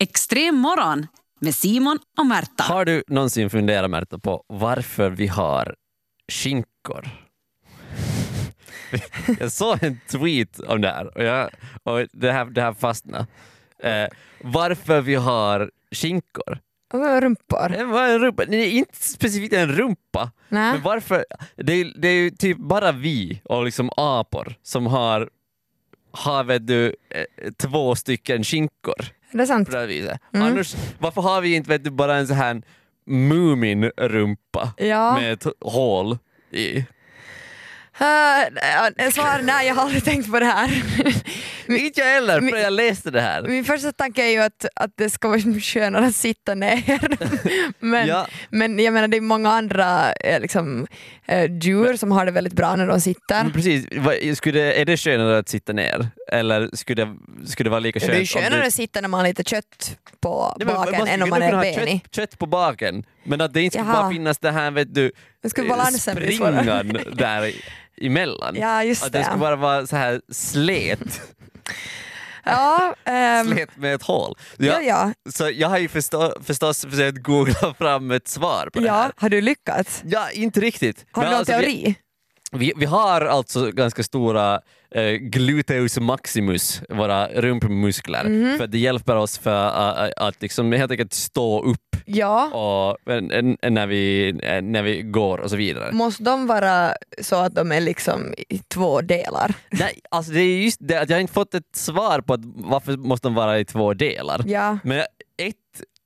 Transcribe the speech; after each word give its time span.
Extrem 0.00 0.54
morgon 0.54 1.06
med 1.40 1.54
Simon 1.54 1.98
och 2.18 2.26
Märta. 2.26 2.62
Har 2.62 2.84
du 2.84 3.02
någonsin 3.08 3.50
funderat 3.50 3.90
Märta 3.90 4.18
på 4.18 4.44
varför 4.46 5.10
vi 5.10 5.26
har 5.26 5.74
skinkor? 6.32 7.08
jag 9.40 9.52
såg 9.52 9.82
en 9.82 10.00
tweet 10.10 10.60
om 10.60 10.80
det 10.80 10.88
här 10.88 11.16
och, 11.16 11.24
jag, 11.24 11.50
och 11.82 12.06
det, 12.12 12.32
här, 12.32 12.44
det 12.44 12.62
här 12.62 12.72
fastnade. 12.72 13.26
Eh, 13.78 14.08
varför 14.40 15.00
vi 15.00 15.14
har 15.14 15.70
skinkor? 15.92 16.58
Rumpor. 17.20 17.68
Det 17.68 17.84
var 17.84 18.08
en 18.08 18.18
rumpa. 18.18 18.42
Nej, 18.48 18.76
inte 18.76 18.96
specifikt 18.96 19.54
en 19.54 19.68
rumpa. 19.68 20.30
Nej. 20.48 20.72
Men 20.72 20.82
varför? 20.82 21.24
Det 21.56 21.72
är, 21.72 21.92
det 22.00 22.08
är 22.08 22.22
ju 22.22 22.30
typ 22.30 22.58
bara 22.58 22.92
vi 22.92 23.40
och 23.44 23.64
liksom 23.64 23.90
apor 23.96 24.54
som 24.62 24.86
har, 24.86 25.30
har 26.12 26.44
vet 26.44 26.66
du, 26.66 26.96
eh, 27.10 27.52
två 27.58 27.94
stycken 27.94 28.44
skinkor 28.44 29.17
Det 29.32 29.42
är 29.42 29.46
sant. 29.46 29.68
på 29.68 29.74
det 29.74 29.80
här 29.80 29.86
viset. 29.86 30.20
Mm. 30.34 30.46
Annars, 30.46 30.74
varför 30.98 31.20
har 31.22 31.40
vi 31.40 31.54
inte 31.54 31.70
vet 31.70 31.84
du, 31.84 31.90
bara 31.90 32.16
en 32.16 32.26
sån 32.26 32.36
här 32.36 32.62
Moomin-rumpa 33.06 34.72
Ja. 34.76 35.14
med 35.20 35.32
ett 35.32 35.46
hål 35.60 36.18
i? 36.50 36.76
Uh, 38.00 39.10
svar 39.12 39.42
nej, 39.42 39.66
jag 39.66 39.74
har 39.74 39.82
aldrig 39.82 40.04
tänkt 40.04 40.30
på 40.32 40.40
det 40.40 40.46
här. 40.46 40.82
Inte 41.76 42.00
jag 42.00 42.06
heller, 42.06 42.40
för 42.40 42.56
jag 42.56 42.72
läste 42.72 43.10
det 43.10 43.20
här. 43.20 43.42
Min 43.42 43.64
första 43.64 43.92
tanke 43.92 44.24
är 44.24 44.30
ju 44.30 44.38
att, 44.38 44.66
att 44.76 44.90
det 44.96 45.10
ska 45.10 45.28
vara 45.28 45.40
skönare 45.60 46.06
att 46.06 46.14
sitta 46.14 46.54
ner. 46.54 47.00
men, 47.84 48.06
Ja. 48.08 48.26
men 48.50 48.78
jag 48.78 48.94
menar 48.94 49.08
det 49.08 49.16
är 49.16 49.20
många 49.20 49.50
andra 49.50 50.12
eh, 50.12 50.40
liksom, 50.40 50.86
eh, 51.26 51.50
djur 51.60 51.96
som 51.96 52.12
har 52.12 52.26
det 52.26 52.32
väldigt 52.32 52.52
bra 52.52 52.76
när 52.76 52.86
de 52.86 53.00
sitter. 53.00 53.42
Men 53.42 53.52
precis, 53.52 53.86
skulle, 54.38 54.72
är 54.72 54.84
det 54.84 54.96
skönare 54.96 55.38
att 55.38 55.48
sitta 55.48 55.72
ner? 55.72 56.08
Eller 56.32 56.76
skulle 56.76 57.04
det, 57.04 57.16
skulle 57.46 57.66
det 57.66 57.70
vara 57.70 57.80
lika 57.80 58.00
skönt 58.00 58.12
Det 58.12 58.18
är 58.20 58.24
skönare 58.26 58.60
du- 58.60 58.66
att 58.66 58.74
sitta 58.74 59.00
när 59.00 59.08
man 59.08 59.20
har 59.20 59.28
lite 59.28 59.44
kött 59.44 59.98
på 60.20 60.54
Nej, 60.58 60.66
men 60.66 60.74
baken 60.76 60.98
man 60.98 61.08
än 61.08 61.22
om 61.22 61.28
man 61.28 61.42
är 61.42 61.52
benig. 61.52 62.00
Kött, 62.04 62.14
kött 62.14 62.38
på 62.38 62.46
baken, 62.46 63.04
men 63.24 63.40
att 63.40 63.54
det 63.54 63.62
inte 63.62 63.78
skulle 63.78 63.90
Jaha. 63.92 64.02
bara 64.02 64.10
finnas 64.10 64.38
det 64.38 64.50
här 64.50 64.70
vet 64.70 64.94
du, 64.94 65.12
springan 65.50 66.98
där 67.12 67.46
i- 67.46 67.60
emellan. 68.06 68.56
Ja, 68.60 68.84
just 68.84 69.04
att 69.06 69.12
det 69.12 69.18
det. 69.18 69.24
skulle 69.24 69.38
bara 69.40 69.56
vara 69.56 69.86
så 69.86 69.96
här 69.96 70.20
slet, 70.32 71.20
Ja, 72.44 72.94
ehm, 73.04 73.46
slet 73.52 73.76
med 73.76 73.94
ett 73.94 74.02
hål. 74.02 74.34
ja, 74.58 74.80
ja. 74.80 75.12
Så 75.32 75.50
jag 75.50 75.68
har 75.68 75.78
ju 75.78 75.88
förstå, 75.88 76.34
förstås 76.44 76.80
försökt 76.80 77.22
googla 77.22 77.74
fram 77.78 78.10
ett 78.10 78.28
svar 78.28 78.70
på 78.72 78.80
det 78.80 78.86
ja, 78.86 78.92
här. 78.94 79.12
har 79.16 79.28
du 79.28 79.40
lyckats? 79.40 80.02
Ja, 80.04 80.30
inte 80.30 80.60
riktigt. 80.60 81.06
Har 81.10 81.22
du 81.22 81.28
någon 81.28 81.38
alltså, 81.38 81.52
teori? 81.52 81.94
Vi, 82.52 82.72
vi, 82.76 82.84
har 82.86 83.20
alltså 83.20 83.70
ganska 83.70 84.02
stora 84.02 84.60
eh, 84.90 85.10
gluteus 85.12 85.98
maximus, 85.98 86.82
våra 86.88 87.26
rumpmuskler, 87.28 88.24
Mhm. 88.24 88.58
för 88.58 88.66
det 88.66 88.78
hjälper 88.78 89.16
oss 89.16 89.38
för 89.38 89.64
att, 89.66 90.12
att 90.16 90.42
liksom 90.42 90.72
helt 90.72 90.90
enkelt 90.90 91.12
stå 91.12 91.62
upp 91.62 91.96
Ja. 92.06 92.46
och, 92.46 93.12
en- 93.12 93.30
en- 93.62 93.74
när, 93.74 93.86
vi, 93.86 94.28
eh, 94.42 94.62
när 94.62 94.82
vi 94.82 95.02
går 95.02 95.38
och 95.38 95.50
så 95.50 95.56
vidare. 95.56 95.92
Måste 95.92 96.22
de 96.22 96.46
vara 96.46 96.92
så 97.22 97.36
att 97.36 97.54
de 97.54 97.72
är 97.72 97.80
liksom 97.80 98.34
i 98.48 98.58
två 98.58 99.00
delar? 99.00 99.54
Nej, 99.70 100.00
alltså 100.10 100.32
det 100.32 100.40
är 100.40 100.62
just 100.62 100.78
det 100.80 101.00
att 101.00 101.08
jag 101.10 101.16
har 101.16 101.20
inte 101.20 101.32
fått 101.32 101.54
ett 101.54 101.76
svar 101.76 102.20
på 102.20 102.34
att 102.34 102.40
varför 102.44 102.96
måste 102.96 103.28
de 103.28 103.34
vara 103.34 103.58
i 103.58 103.64
två 103.64 103.94
delar. 103.94 104.42
Ja. 104.46 104.78
Men 104.84 104.98
ett, 104.98 105.06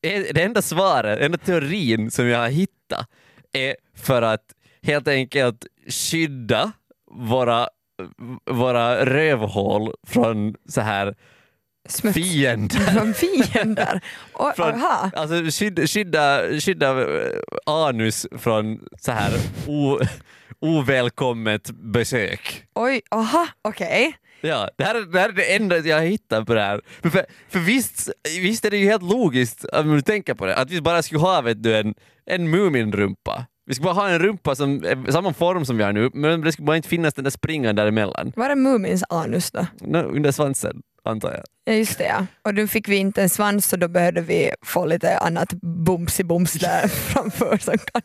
ett, 0.06 0.34
det 0.34 0.42
enda 0.42 0.62
svaret, 0.62 1.18
den 1.18 1.24
enda 1.27 1.38
teorin 1.38 2.10
som 2.10 2.27
jag 2.27 2.38
har 2.38 2.48
hittat 2.48 3.06
är 3.52 3.77
för 3.96 4.22
att 4.22 4.42
helt 4.83 5.08
enkelt 5.08 5.66
skydda 5.88 6.72
våra, 7.11 7.69
våra 8.50 9.05
rövhål 9.06 9.94
från 10.06 10.55
så 10.69 10.80
här 10.80 11.14
Smuts. 11.89 12.14
fiender. 12.14 12.78
Från 12.78 13.14
fiender? 13.14 14.00
Och, 14.33 14.52
Från, 14.56 14.74
aha. 14.74 15.11
alltså 15.16 15.44
skydda, 15.50 15.86
skydda, 15.86 16.41
skydda 16.61 17.00
eh, 17.00 17.33
anus 17.66 18.27
från 18.39 18.80
så 19.00 19.12
här 19.12 19.33
o, 19.66 19.98
ovälkommet 20.61 21.70
besök. 21.70 22.64
Oj, 22.74 23.01
aha, 23.11 23.48
okej. 23.62 24.14
Ja, 24.40 24.70
det 24.79 24.85
här, 24.85 24.95
är, 24.95 25.01
det 25.01 25.20
här 25.20 25.29
är 25.29 25.33
det 25.33 25.55
enda 25.56 25.79
jag 25.79 25.96
har 25.96 26.05
hittat 26.05 26.46
på 26.46 26.55
det 26.55 26.62
här. 26.62 26.80
För, 27.02 27.11
för, 27.11 27.27
för 27.48 27.58
visst, 27.58 28.11
visst 28.40 28.64
är 28.64 28.70
det 28.70 28.77
ju 28.77 28.86
helt 28.86 29.02
logiskt 29.02 29.64
om 29.64 29.95
du 29.95 30.02
tänker 30.02 30.35
på 30.35 30.46
det, 30.46 30.56
att 30.56 30.70
vi 30.70 30.80
bara 30.80 31.02
skulle 31.02 31.20
ha 31.20 31.40
vet 31.40 31.62
du, 31.62 31.77
en, 31.77 31.95
en 32.27 32.55
Mumin-rumpa. 32.55 33.45
Vi 33.67 33.74
skulle 33.74 33.84
bara 33.84 33.95
ha 33.95 34.08
en 34.08 34.18
rumpa 34.18 34.55
som 34.55 34.84
är 34.84 35.11
samma 35.12 35.33
form 35.33 35.64
som 35.64 35.77
vi 35.77 35.84
har 35.84 35.92
nu, 35.92 36.11
men 36.14 36.40
det 36.40 36.52
skulle 36.52 36.67
bara 36.67 36.77
inte 36.77 36.89
finnas 36.89 37.14
den 37.14 37.24
där 37.24 37.30
springan 37.30 37.77
däremellan. 37.77 38.33
Var 38.36 38.50
är 38.50 38.56
Mumins 38.56 39.05
anus 39.08 39.50
då? 39.50 39.67
No, 39.80 39.98
under 39.98 40.33
svansen, 40.33 40.83
antar 41.05 41.30
jag. 41.30 41.42
Ja 41.64 41.73
just 41.73 41.98
det 41.98 42.05
ja. 42.05 42.27
Och 42.42 42.55
då 42.55 42.67
fick 42.67 42.89
vi 42.89 42.96
inte 42.96 43.23
en 43.23 43.28
svans 43.28 43.67
så 43.68 43.77
då 43.77 43.89
behövde 43.89 44.20
vi 44.20 44.50
få 44.64 44.86
lite 44.86 45.18
annat 45.18 45.52
bums 46.24 46.52
där 46.52 46.89
framför 46.89 47.58
som 47.58 47.78
kan... 47.78 48.02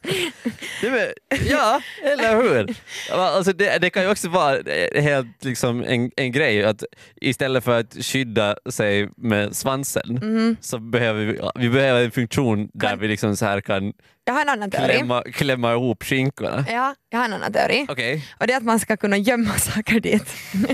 Ja, 1.50 1.82
eller 2.04 2.36
hur? 2.42 2.76
Alltså 3.12 3.54
det, 3.54 3.78
det 3.82 3.90
kan 3.90 4.04
ju 4.04 4.12
också 4.12 4.30
vara 4.30 4.58
helt 4.96 5.44
liksom 5.44 5.84
en, 5.84 6.12
en 6.18 6.32
grej 6.32 6.64
att 6.64 6.84
istället 7.22 7.64
för 7.64 7.80
att 7.80 7.96
skydda 8.00 8.56
sig 8.70 9.10
med 9.18 9.56
svansen 9.56 10.58
så 10.62 10.80
behöver 10.80 11.26
vi, 11.26 11.40
vi 11.56 11.70
behöver 11.70 12.04
en 12.06 12.12
funktion 12.12 12.70
där 12.74 12.90
Kan- 12.90 13.00
vi 13.00 13.08
liksom 13.08 13.38
så 13.38 13.46
här 13.46 13.62
kan 13.62 13.94
Jag 14.26 14.34
har 14.34 14.42
en 14.42 14.50
annan 14.50 14.72
teori. 14.72 14.94
klämma, 14.94 15.24
klämma 15.34 15.72
ihop 15.74 16.04
skinkorna. 16.04 16.66
Ja, 16.70 16.96
jag 17.10 17.20
har 17.20 17.26
en 17.26 17.34
annan 17.34 17.54
teori. 17.54 17.86
Okej. 17.90 18.26
Och 18.40 18.48
det 18.48 18.54
är 18.54 18.58
att 18.58 18.64
man 18.64 18.80
ska 18.80 18.98
kunna 18.98 19.18
gömma 19.18 19.54
saker 19.54 20.00
dit. 20.00 20.26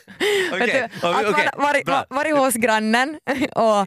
Du, 0.50 0.82
att 1.08 1.24
man 1.56 1.64
varit, 1.66 1.86
bra. 1.86 2.04
varit 2.10 2.36
hos 2.36 2.54
grannen 2.54 3.18
och, 3.54 3.80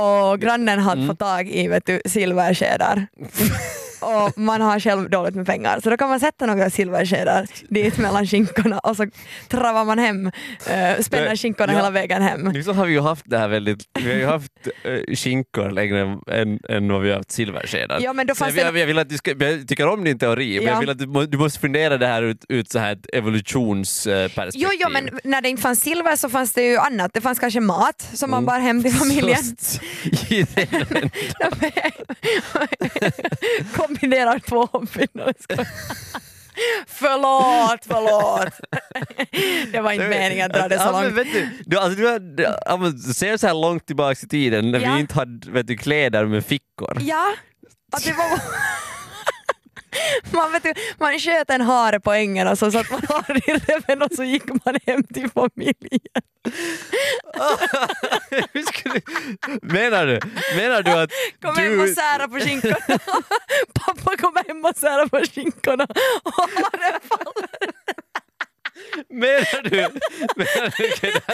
och 0.00 0.40
grannen 0.40 0.78
har 0.78 0.92
Mm. 0.92 1.08
fått 1.08 1.18
tag 1.18 1.48
i 1.48 1.68
vet 1.68 1.86
du, 1.86 2.00
silverskedar. 2.04 3.06
och 4.00 4.38
man 4.38 4.60
har 4.60 4.80
själv 4.80 5.10
dåligt 5.10 5.34
med 5.34 5.46
pengar 5.46 5.80
så 5.82 5.90
då 5.90 5.96
kan 5.96 6.08
man 6.08 6.20
sätta 6.20 6.46
några 6.46 6.70
silverskedar 6.70 7.46
dit 7.68 7.98
mellan 7.98 8.26
skinkorna 8.26 8.78
och 8.78 8.96
så 8.96 9.06
travar 9.48 9.84
man 9.84 9.98
hem, 9.98 10.26
uh, 10.26 10.32
spänner 11.02 11.36
skinkorna 11.36 11.72
ja. 11.72 11.78
hela 11.78 11.90
vägen 11.90 12.22
hem. 12.22 12.40
Nu 12.40 12.62
så 12.62 12.72
har 12.72 12.86
vi 12.86 12.92
ju 12.92 13.00
haft 13.00 13.24
det 13.26 13.38
här 13.38 13.48
väldigt, 13.48 13.78
vi 13.98 14.10
har 14.10 14.18
ju 14.18 14.26
haft 14.26 14.52
uh, 14.86 15.14
skinkor 15.14 15.70
längre 15.70 16.18
än, 16.30 16.60
än 16.68 16.92
vad 16.92 17.02
vi 17.02 17.10
har 17.10 17.16
haft 17.16 17.30
silverskedar. 17.32 18.00
Ja, 18.00 18.12
men 18.12 18.26
då 18.26 18.34
fanns 18.34 18.54
jag, 18.54 18.78
jag 18.78 18.86
vill 18.86 18.98
att 18.98 19.08
du 19.08 19.16
ska, 19.16 19.34
jag 19.38 19.68
tycker 19.68 19.88
om 19.88 20.04
din 20.04 20.18
teori, 20.18 20.56
men 20.56 20.66
Ja. 20.66 20.72
jag 20.72 20.80
vill 20.80 20.90
att 20.90 20.98
du, 20.98 21.26
du 21.26 21.38
måste 21.38 21.60
fundera 21.60 21.98
det 21.98 22.06
här 22.06 22.22
ut, 22.22 22.44
ut 22.48 22.70
så 22.70 22.78
här 22.78 22.92
ett 22.92 23.06
evolutionsperspektiv. 23.12 24.62
Jo, 24.62 24.68
jo, 24.80 24.88
men 24.92 25.20
när 25.24 25.40
det 25.40 25.48
inte 25.48 25.62
fanns 25.62 25.80
silver 25.80 26.16
så 26.16 26.28
fanns 26.28 26.52
det 26.52 26.62
ju 26.62 26.76
annat. 26.76 27.10
Det 27.14 27.20
fanns 27.20 27.38
kanske 27.38 27.60
mat 27.60 28.08
som 28.12 28.30
man 28.30 28.46
bar 28.46 28.58
hem 28.60 28.82
till 28.82 28.92
familjen. 29.02 29.38
Mm. 30.30 30.46
Kombinerar 33.90 34.38
två 34.38 34.64
hobbyn. 34.72 35.08
Förlåt, 36.86 37.80
förlåt. 37.86 38.60
Det 39.72 39.80
var 39.80 39.92
inte 39.92 40.08
meningen 40.08 40.46
att 40.50 40.56
dra 40.56 40.68
det 40.68 40.78
så 40.78 40.84
Ja, 40.84 41.00
men 41.02 41.14
långt. 41.14 41.28
du, 41.32 41.48
du, 41.66 41.78
alltså, 41.78 42.00
du, 42.00 42.18
du, 43.08 43.14
ser 43.14 43.36
så 43.36 43.46
här 43.46 43.54
långt 43.54 43.86
tillbaka 43.86 44.20
i 44.22 44.28
tiden 44.28 44.70
när 44.70 44.80
Ja. 44.80 44.94
vi 44.94 45.00
inte 45.00 45.14
hade 45.14 45.50
vet 45.50 45.66
du, 45.66 45.76
kläder 45.76 46.26
med 46.26 46.44
fickor. 46.44 46.98
Ja, 47.00 47.32
att 47.92 48.04
det 48.04 48.12
var... 48.12 48.26
Man, 50.32 50.52
vet 50.52 50.78
man 50.98 51.18
sköt 51.18 51.50
en 51.50 51.60
hare 51.60 52.00
på 52.00 52.12
ängen 52.12 52.48
och 52.48 52.58
så 52.58 52.70
satt 52.70 52.90
man 52.90 53.00
haren 53.08 53.36
i 53.36 53.52
reven 53.52 54.02
och 54.02 54.12
så 54.12 54.24
gick 54.24 54.64
man 54.64 54.78
hem 54.86 55.04
till 55.04 55.30
familjen. 55.30 56.22
Menar 59.62 60.06
du, 60.06 60.20
menar 60.56 60.82
du 60.82 60.90
att 60.90 61.10
Kom 61.42 61.54
du... 61.54 61.60
hem 61.60 61.80
och 61.80 61.88
sära 61.88 62.28
på 62.28 62.40
skinkorna. 62.40 62.98
Pappa 63.74 64.16
kom 64.16 64.36
hem 64.46 64.64
och 64.64 64.76
sära 64.76 65.08
på 65.08 65.18
skinkorna 65.18 65.86
och 66.24 66.32
haren 66.32 67.00
faller. 67.08 67.70
Menar 69.08 69.62
du, 69.62 69.76
menar 70.36 70.74
du, 70.76 70.86
ut 70.86 70.98
helt 70.98 71.26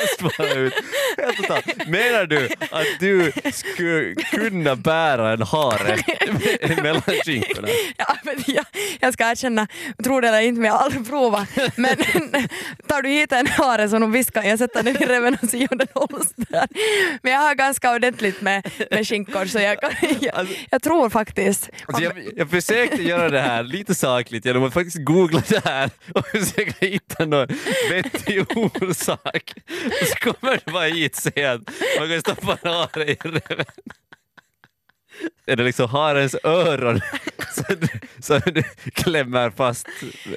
totalt. 1.37 1.89
Menar 1.89 2.27
du 2.27 2.49
att 2.71 2.87
du 3.01 3.33
skulle 3.53 4.15
kunna 4.15 4.77
bära 4.77 5.33
en 5.33 5.43
hare 5.43 5.97
mellan 6.83 7.03
skinkorna? 7.03 7.69
Ja, 7.97 8.17
men 8.37 8.45
jag, 8.47 8.65
jag 9.01 9.13
ska 9.13 9.31
erkänna, 9.31 9.67
tro 10.05 10.21
det 10.21 10.29
eller 10.29 10.41
inte 10.41 10.61
men 10.61 10.69
jag 10.69 10.75
har 10.75 10.85
aldrig 10.85 11.09
provat. 11.09 11.49
Men 11.77 11.97
tar 12.87 13.03
du 13.03 13.09
hit 13.09 13.33
en 13.33 13.47
hare 13.47 13.89
så 13.89 13.99
nog 13.99 14.13
visst 14.13 14.31
kan 14.31 14.49
jag 14.49 14.59
sätta 14.59 14.83
den 14.83 15.03
i 15.03 15.07
reven 15.07 15.37
och 15.43 15.49
se 15.49 15.69
om 15.71 15.79
den 15.79 15.89
hålls 15.95 16.33
där. 16.37 16.69
Men 17.23 17.33
jag 17.33 17.41
har 17.41 17.55
ganska 17.55 17.95
ordentligt 17.95 18.41
med, 18.41 18.71
med 18.91 19.09
skinkor 19.09 19.47
så 19.47 19.59
jag, 19.59 19.81
kan, 19.81 19.91
jag, 20.21 20.35
Alltså- 20.39 20.55
jag 20.71 20.83
tror 20.83 21.11
faktiskt. 21.11 21.71
Alltså 21.87 22.03
jag, 22.03 22.13
jag 22.37 22.51
försökte 22.51 23.03
göra 23.03 23.29
det 23.29 23.41
här 23.41 23.63
lite 23.63 23.95
sakligt 23.95 24.45
genom 24.45 24.65
att 24.65 24.75
faktiskt 24.75 25.05
googla 25.05 25.43
det 25.49 25.65
här 25.65 25.91
och 26.15 26.27
försöka 26.27 26.87
hitta 26.87 27.25
någon 27.25 27.49
vettig 27.91 28.41
orsak. 28.57 29.53
Och 30.03 30.07
så 30.09 30.17
kommer 30.33 30.61
det 30.65 30.73
bara 30.73 30.85
hit 30.85 31.17
säga 31.17 31.53
att 31.53 31.71
man 31.99 32.09
kan 32.09 32.21
stoppa 32.21 32.59
en 32.63 32.71
hare 32.71 33.05
i 33.11 33.15
reven. 33.15 33.65
Är 35.47 35.57
det 35.57 35.63
liksom 35.65 35.89
harens 35.91 36.37
öron 36.45 37.01
som 38.21 38.41
du 38.45 38.63
klämmer 38.93 39.51
fast 39.51 39.89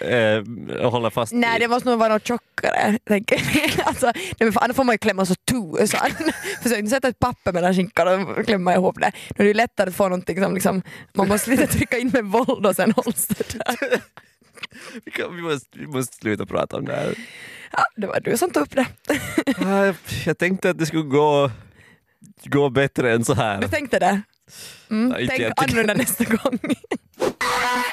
eh, 0.01 0.83
och 0.85 0.91
håller 0.91 1.09
fast 1.09 1.33
Nej 1.33 1.55
i? 1.57 1.59
det 1.59 1.67
måste 1.67 1.89
nog 1.89 1.99
vara 1.99 2.13
något 2.13 2.27
tjockare. 2.27 2.99
tänker 3.07 3.41
alltså, 3.85 4.11
nej, 4.39 4.51
annars 4.55 4.75
får 4.75 4.83
man 4.83 4.93
ju 4.93 4.97
klämma 4.97 5.25
så 5.25 5.35
tusan. 5.35 6.09
Försök 6.63 6.77
inte 6.79 6.89
sätta 6.89 7.07
ett 7.07 7.19
papper 7.19 7.53
mellan 7.53 7.73
skinkorna 7.73 8.11
och 8.11 8.45
klämma 8.45 8.73
ihop 8.73 8.99
det. 8.99 9.11
Då 9.29 9.35
är 9.35 9.43
det 9.43 9.47
ju 9.47 9.53
lättare 9.53 9.89
att 9.89 9.95
få 9.95 10.03
någonting 10.03 10.43
som 10.43 10.53
liksom, 10.53 10.81
man 11.13 11.27
måste 11.27 11.49
lite 11.49 11.67
trycka 11.67 11.97
in 11.97 12.09
med 12.13 12.25
våld 12.25 12.65
och 12.65 12.75
sen 12.75 12.91
hålls 12.91 13.27
det 13.27 13.57
där. 13.57 14.01
Vi, 15.05 15.11
kan, 15.11 15.35
vi, 15.35 15.41
måste, 15.41 15.79
vi 15.79 15.87
måste 15.87 16.15
sluta 16.17 16.45
prata 16.45 16.77
om 16.77 16.85
det 16.85 16.95
här. 16.95 17.13
Ja, 17.71 17.83
det 17.95 18.07
var 18.07 18.19
du 18.19 18.37
som 18.37 18.51
tog 18.51 18.63
upp 18.63 18.75
det. 18.75 18.85
Ah, 19.65 19.93
Jag 20.25 20.37
tänkte 20.37 20.69
att 20.69 20.77
det 20.77 20.85
skulle 20.85 21.03
gå, 21.03 21.51
gå 22.45 22.69
bättre 22.69 23.13
än 23.13 23.25
så 23.25 23.33
här. 23.33 23.61
Du 23.61 23.67
tänkte 23.67 23.99
det? 23.99 24.21
Mm, 24.89 25.05
inte 25.05 25.27
tänk 25.27 25.39
jättekul. 25.39 25.63
annorlunda 25.69 25.93
nästa 25.93 26.23
gång. 26.23 26.59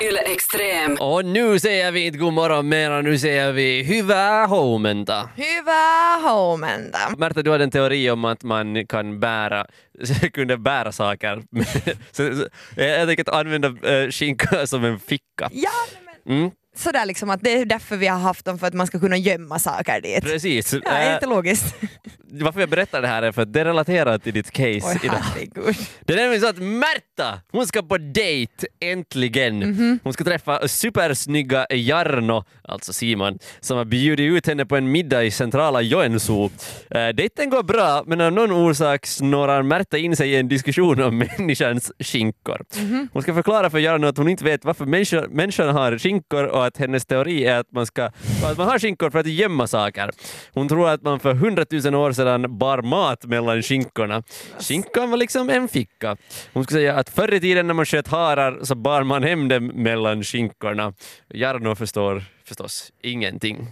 Yle 0.02 0.20
Extrem. 0.20 0.96
Och 1.00 1.24
nu 1.24 1.58
säger 1.58 1.92
vi 1.92 2.06
inte 2.06 2.18
god 2.18 2.32
morgon 2.32 2.68
mera, 2.68 3.02
nu 3.02 3.18
säger 3.18 3.52
vi 3.52 3.82
hyvää 3.82 4.46
huomenta. 4.46 5.28
Hyvää 5.36 6.18
huomenta. 6.22 6.98
Märta, 7.18 7.42
du 7.42 7.50
hade 7.50 7.64
en 7.64 7.70
teori 7.70 8.10
om 8.10 8.24
att 8.24 8.42
man 8.42 8.86
kan 8.86 9.20
bära, 9.20 9.66
kunde 10.32 10.56
bära 10.56 10.92
saker. 10.92 11.42
så, 12.12 12.34
så, 12.36 12.46
jag 12.82 13.08
tänker 13.08 13.22
att 13.30 13.34
använda 13.40 13.68
äh, 13.68 14.10
skinka 14.10 14.66
som 14.66 14.84
en 14.84 14.98
ficka. 15.00 15.48
Ja, 15.52 15.70
men 16.04 16.16
Mm, 16.28 16.50
sådär 16.78 17.06
liksom 17.06 17.30
att 17.30 17.40
det 17.42 17.52
är 17.60 17.64
därför 17.64 17.96
vi 17.96 18.06
har 18.06 18.18
haft 18.18 18.44
dem 18.44 18.58
för 18.58 18.66
att 18.66 18.74
man 18.74 18.86
ska 18.86 18.98
kunna 19.00 19.16
gömma 19.16 19.58
saker 19.58 20.00
dit. 20.00 20.22
precis. 20.24 20.72
Ja, 20.72 20.80
är 20.90 21.08
Äh, 21.08 21.14
inte 21.14 21.26
logiskt? 21.26 21.74
varför 22.30 22.60
jag 22.60 22.68
berättar 22.68 23.02
det 23.02 23.08
här 23.08 23.22
är 23.22 23.32
för 23.32 23.42
att 23.42 23.52
det 23.52 23.64
relaterar 23.64 24.18
till 24.18 24.32
ditt 24.34 24.50
case 24.50 24.80
Oj 24.84 24.98
idag. 25.02 25.18
herregud. 25.22 25.76
Det 26.04 26.12
är 26.12 26.16
nämligen 26.16 26.40
så 26.40 26.48
att 26.48 26.58
Märta, 26.58 27.40
hon 27.52 27.66
ska 27.66 27.82
på 27.82 27.98
dejt 27.98 28.66
äntligen. 28.80 29.58
Mhm. 29.58 29.98
Hon 30.04 30.12
ska 30.12 30.24
träffa 30.24 30.68
supersnygga 30.68 31.66
Jarno, 31.70 32.44
alltså 32.62 32.92
Simon, 32.92 33.38
som 33.60 33.76
har 33.78 33.84
bjudit 33.84 34.32
ut 34.32 34.46
henne 34.46 34.66
på 34.66 34.76
en 34.76 34.90
middag 34.92 35.24
i 35.24 35.30
centrala 35.30 35.80
Joensuu. 35.82 36.50
Eh, 36.90 37.08
dejten 37.08 37.50
går 37.50 37.62
bra, 37.62 38.02
men 38.06 38.20
av 38.20 38.32
någon 38.32 38.50
orsak 38.52 39.06
snårar 39.06 39.62
Märta 39.62 39.98
in 39.98 40.16
sig 40.16 40.30
i 40.30 40.36
en 40.36 40.48
diskussion 40.48 41.02
om 41.02 41.18
människans 41.38 41.92
skinkor. 41.98 42.64
Mhm. 42.78 43.08
Hon 43.12 43.22
ska 43.22 43.34
förklara 43.34 43.70
för 43.70 43.78
Jarno 43.78 44.06
att 44.06 44.16
hon 44.18 44.28
inte 44.28 44.44
vet 44.44 44.64
varför 44.64 44.84
människa, 44.86 45.24
människan 45.30 45.68
har 45.68 45.98
skinkor 45.98 46.44
och 46.44 46.65
att 46.66 46.76
hennes 46.76 47.06
teori 47.06 47.44
är 47.44 47.58
att 47.58 47.72
man, 47.72 47.86
ska, 47.86 48.04
att 48.44 48.58
man 48.58 48.68
har 48.68 48.78
skinkor 48.78 49.10
för 49.10 49.18
att 49.18 49.26
gömma 49.26 49.66
saker. 49.66 50.10
Hon 50.52 50.68
tror 50.68 50.88
att 50.88 51.02
man 51.02 51.20
för 51.20 51.34
hundratusen 51.34 51.94
år 51.94 52.12
sedan 52.12 52.58
bar 52.58 52.82
mat 52.82 53.24
mellan 53.24 53.62
skinkorna. 53.62 54.22
Skinkan 54.58 55.10
var 55.10 55.16
liksom 55.16 55.50
en 55.50 55.68
ficka. 55.68 56.16
Hon 56.52 56.64
skulle 56.64 56.80
säga 56.80 56.94
att 56.94 57.08
förr 57.08 57.34
i 57.34 57.40
tiden 57.40 57.66
när 57.66 57.74
man 57.74 57.86
sköt 57.86 58.08
harar 58.08 58.64
så 58.64 58.74
bar 58.74 59.02
man 59.02 59.22
hem 59.22 59.48
dem 59.48 59.66
mellan 59.66 60.22
skinkorna. 60.22 60.92
Jarno 61.34 61.74
förstår 61.74 62.24
förstås 62.44 62.92
ingenting. 63.02 63.66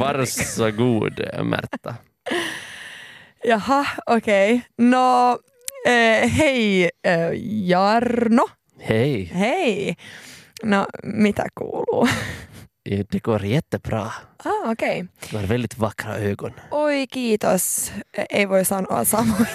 Varsågod 0.00 1.20
Märta. 1.42 1.94
Jaha, 3.44 3.86
okej. 4.06 4.62
Nå, 4.78 5.38
eh, 5.86 6.28
hej 6.28 6.90
eh, 7.02 7.30
Jarno. 7.68 8.48
Hej, 8.80 9.24
Hej. 9.24 9.96
No, 10.64 10.86
mitä 11.04 11.46
kuuluu? 11.58 12.08
det 13.12 13.22
går 13.22 13.44
jättebra. 13.44 14.12
Ah, 14.44 14.70
okej. 14.70 15.04
Du 15.30 15.36
har 15.36 15.46
väldigt 15.46 15.78
vackra 15.78 16.14
ögon. 16.14 16.52
Oi 16.70 17.06
kiitos. 17.06 17.92
Ei 18.30 18.48
voi 18.48 18.64
sanoa 18.64 19.04
samoin. 19.04 19.46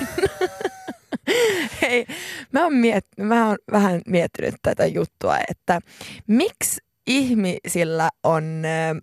Hei, 1.82 2.06
mä 2.52 2.64
oon, 2.64 2.74
miet, 2.74 3.06
mä 3.18 3.48
oon 3.48 3.58
vähän 3.72 4.02
miettinyt 4.08 4.56
tätä 4.62 4.86
juttua, 4.86 5.38
että 5.50 5.80
miksi 6.28 6.82
ihmisillä 7.08 8.10
on 8.24 8.44
äh, 8.66 9.02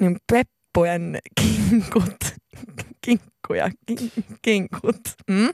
niin 0.00 0.16
peppujen 0.32 1.18
kinkut, 1.40 2.24
kinkkuja, 3.00 3.70
kin, 3.86 4.12
kinkut. 4.42 5.00
Mm? 5.28 5.50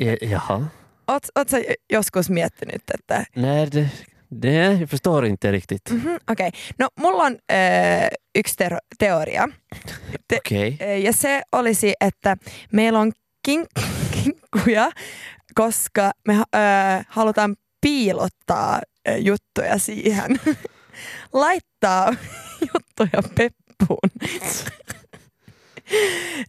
Ja, 0.00 0.16
jaha. 0.30 0.60
Oot, 1.08 1.22
oot 1.36 1.48
sä 1.48 1.58
joskus 1.92 2.30
miettinyt, 2.30 2.82
että 2.94 3.24
Nej, 3.36 3.66
det, 3.72 3.88
det, 4.32 4.52
jag 4.80 4.90
förstår 4.90 5.26
inte 5.26 5.52
riktigt. 5.52 5.90
Mhm, 5.90 6.18
Okei, 6.30 6.50
no 6.78 6.88
mulla 7.00 7.24
on 7.24 7.38
äh, 7.52 8.08
yksi 8.38 8.54
tero- 8.56 8.78
teoria. 8.98 9.48
Te- 10.28 10.36
Okej. 10.36 10.76
Äh, 10.80 11.00
Ja 11.00 11.12
se 11.12 11.42
olisi, 11.52 11.92
että 12.00 12.36
meillä 12.72 12.98
on 12.98 13.12
kink- 13.48 13.82
kinkkuja, 14.22 14.90
koska 15.54 16.10
me 16.28 16.34
äh, 16.34 17.06
halutaan 17.08 17.56
piilottaa 17.80 18.80
äh, 19.08 19.16
juttuja 19.18 19.78
siihen. 19.78 20.40
Laittaa 21.32 22.14
juttuja 22.74 23.22
peppuun. 23.36 24.10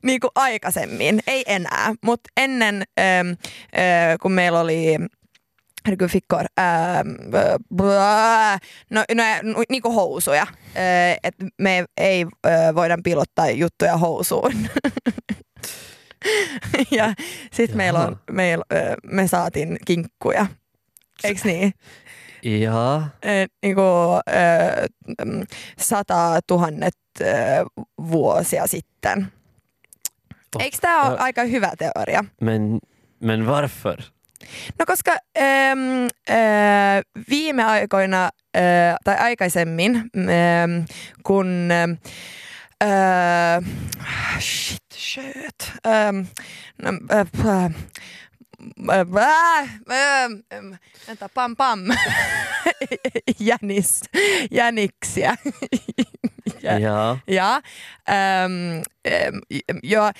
niin 0.03 0.19
kuin 0.19 0.31
aikaisemmin, 0.35 1.19
ei 1.27 1.43
enää, 1.47 1.93
mutta 2.05 2.29
ennen 2.37 2.83
ähm, 2.99 3.27
äh, 3.29 4.17
kun 4.21 4.31
meillä 4.31 4.59
oli 4.59 4.95
herregud 5.85 6.09
fickor, 6.09 6.45
blah, 7.75 8.59
no, 8.89 9.03
no 9.13 9.23
niinku 9.69 9.91
housuja, 9.91 10.41
äh, 10.41 11.17
että 11.23 11.45
me 11.61 11.85
ei 11.97 12.25
äh, 12.47 12.75
voida 12.75 12.97
piilottaa 13.03 13.49
juttuja 13.49 13.97
housuun. 13.97 14.53
ja 16.97 17.13
sitten 17.53 17.77
meillä 17.77 17.99
on, 17.99 18.19
meil, 18.31 18.61
äh, 18.73 18.95
me 19.03 19.27
saatiin 19.27 19.77
kinkkuja, 19.85 20.45
eiks 21.23 21.43
niin? 21.43 21.73
Ja, 22.43 22.95
Äh, 22.95 23.47
niinku, 23.63 23.81
äh, 24.29 24.89
sata 25.79 26.39
tuhannet 26.47 26.97
äh, 27.21 27.27
vuosia 28.11 28.67
sitten. 28.67 29.31
Oh, 30.55 30.61
Eikö 30.61 30.77
tämä 30.81 31.01
ole 31.09 31.17
aika 31.17 31.43
hyvä 31.43 31.71
teoria? 31.77 32.23
men, 32.41 32.79
men 33.19 33.47
varför? 33.47 34.01
No 34.79 34.85
koska 34.85 35.17
ähm, 35.35 36.07
äh, 36.27 37.01
viime 37.13 37.65
aikoina 37.67 38.29
äh, 38.53 38.95
tai 39.03 39.15
aikaisemmin, 39.17 40.09
ähm, 40.15 40.85
kun 41.23 41.69
ähm, 41.71 41.97
äh, 42.79 43.61
shit, 44.39 44.81
shit, 44.95 45.73
ähm, 45.83 46.27
no, 46.77 46.91
äh, 47.09 47.25
äh, 48.89 48.99
äh, 51.09 51.29
pam 51.33 51.55
pam, 51.55 51.79
jänis, 53.39 54.01
jäniksiä. 54.51 55.35
Ja- 56.63 56.79
Ja. 56.79 57.17
Ja, 57.27 57.61
ähm, 58.09 58.81
ähm, 59.07 59.37
ja 59.83 60.07
äh, 60.07 60.13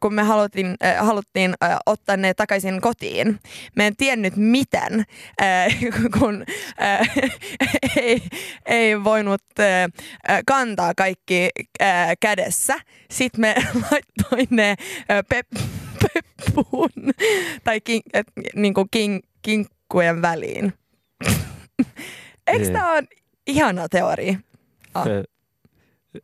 kun 0.00 0.14
me 0.14 0.22
haluttiin, 0.22 0.74
äh, 0.84 1.06
haluttiin 1.06 1.54
äh, 1.64 1.76
ottaa 1.86 2.16
ne 2.16 2.34
takaisin 2.34 2.80
kotiin, 2.80 3.40
me 3.76 3.86
en 3.86 3.96
tiennyt 3.96 4.36
miten, 4.36 5.04
äh, 5.42 5.74
kun 6.18 6.44
äh, 6.82 7.08
ei, 7.96 8.22
ei 8.66 9.04
voinut 9.04 9.42
äh, 9.60 9.82
äh, 10.30 10.40
kantaa 10.46 10.92
kaikki 10.96 11.48
äh, 11.82 12.08
kädessä. 12.20 12.74
Sitten 13.10 13.40
me 13.40 13.54
laittoin 13.90 14.46
ne 14.50 14.70
äh, 14.70 14.76
pep, 15.28 15.46
peppuun 16.12 17.12
tai 17.64 17.80
kin, 17.80 18.02
äh, 18.14 18.24
niinku 18.54 18.86
kin, 18.90 19.22
kinkkujen 19.42 20.22
väliin. 20.22 20.72
Eikö 22.46 22.72
tämä 22.72 22.92
ole 22.92 23.06
ihana 23.46 23.88
teoria? 23.88 24.36
För, 24.92 25.26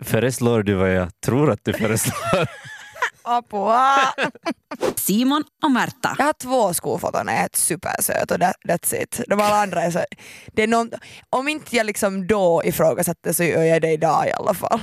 föreslår 0.04 0.62
du 0.62 0.74
vad 0.74 0.90
jag 0.94 1.10
tror 1.20 1.50
att 1.50 1.64
du 1.64 1.72
föreslår? 1.72 2.46
Apua! 3.22 3.96
Simon 4.96 5.44
och 5.62 5.70
Märta. 5.70 6.14
Jag 6.18 6.24
har 6.24 6.32
två 6.32 6.74
skofoton, 6.74 7.28
är 7.28 7.32
helt 7.32 7.56
supersöt 7.56 8.30
och 8.30 8.40
that, 8.40 8.56
that's 8.68 9.02
it. 9.02 9.20
De 9.26 9.40
alla 9.40 9.62
andra 9.62 9.82
är 9.82 9.90
så... 9.90 10.04
Det 10.52 10.62
är 10.62 10.66
någon, 10.66 10.90
om 11.30 11.48
inte 11.48 11.76
jag 11.76 11.86
liksom 11.86 12.26
då 12.26 12.62
ifrågasatte 12.64 13.34
så 13.34 13.44
gör 13.44 13.62
jag 13.62 13.82
det 13.82 13.92
idag 13.92 14.28
i 14.28 14.32
alla 14.32 14.54
fall. 14.54 14.80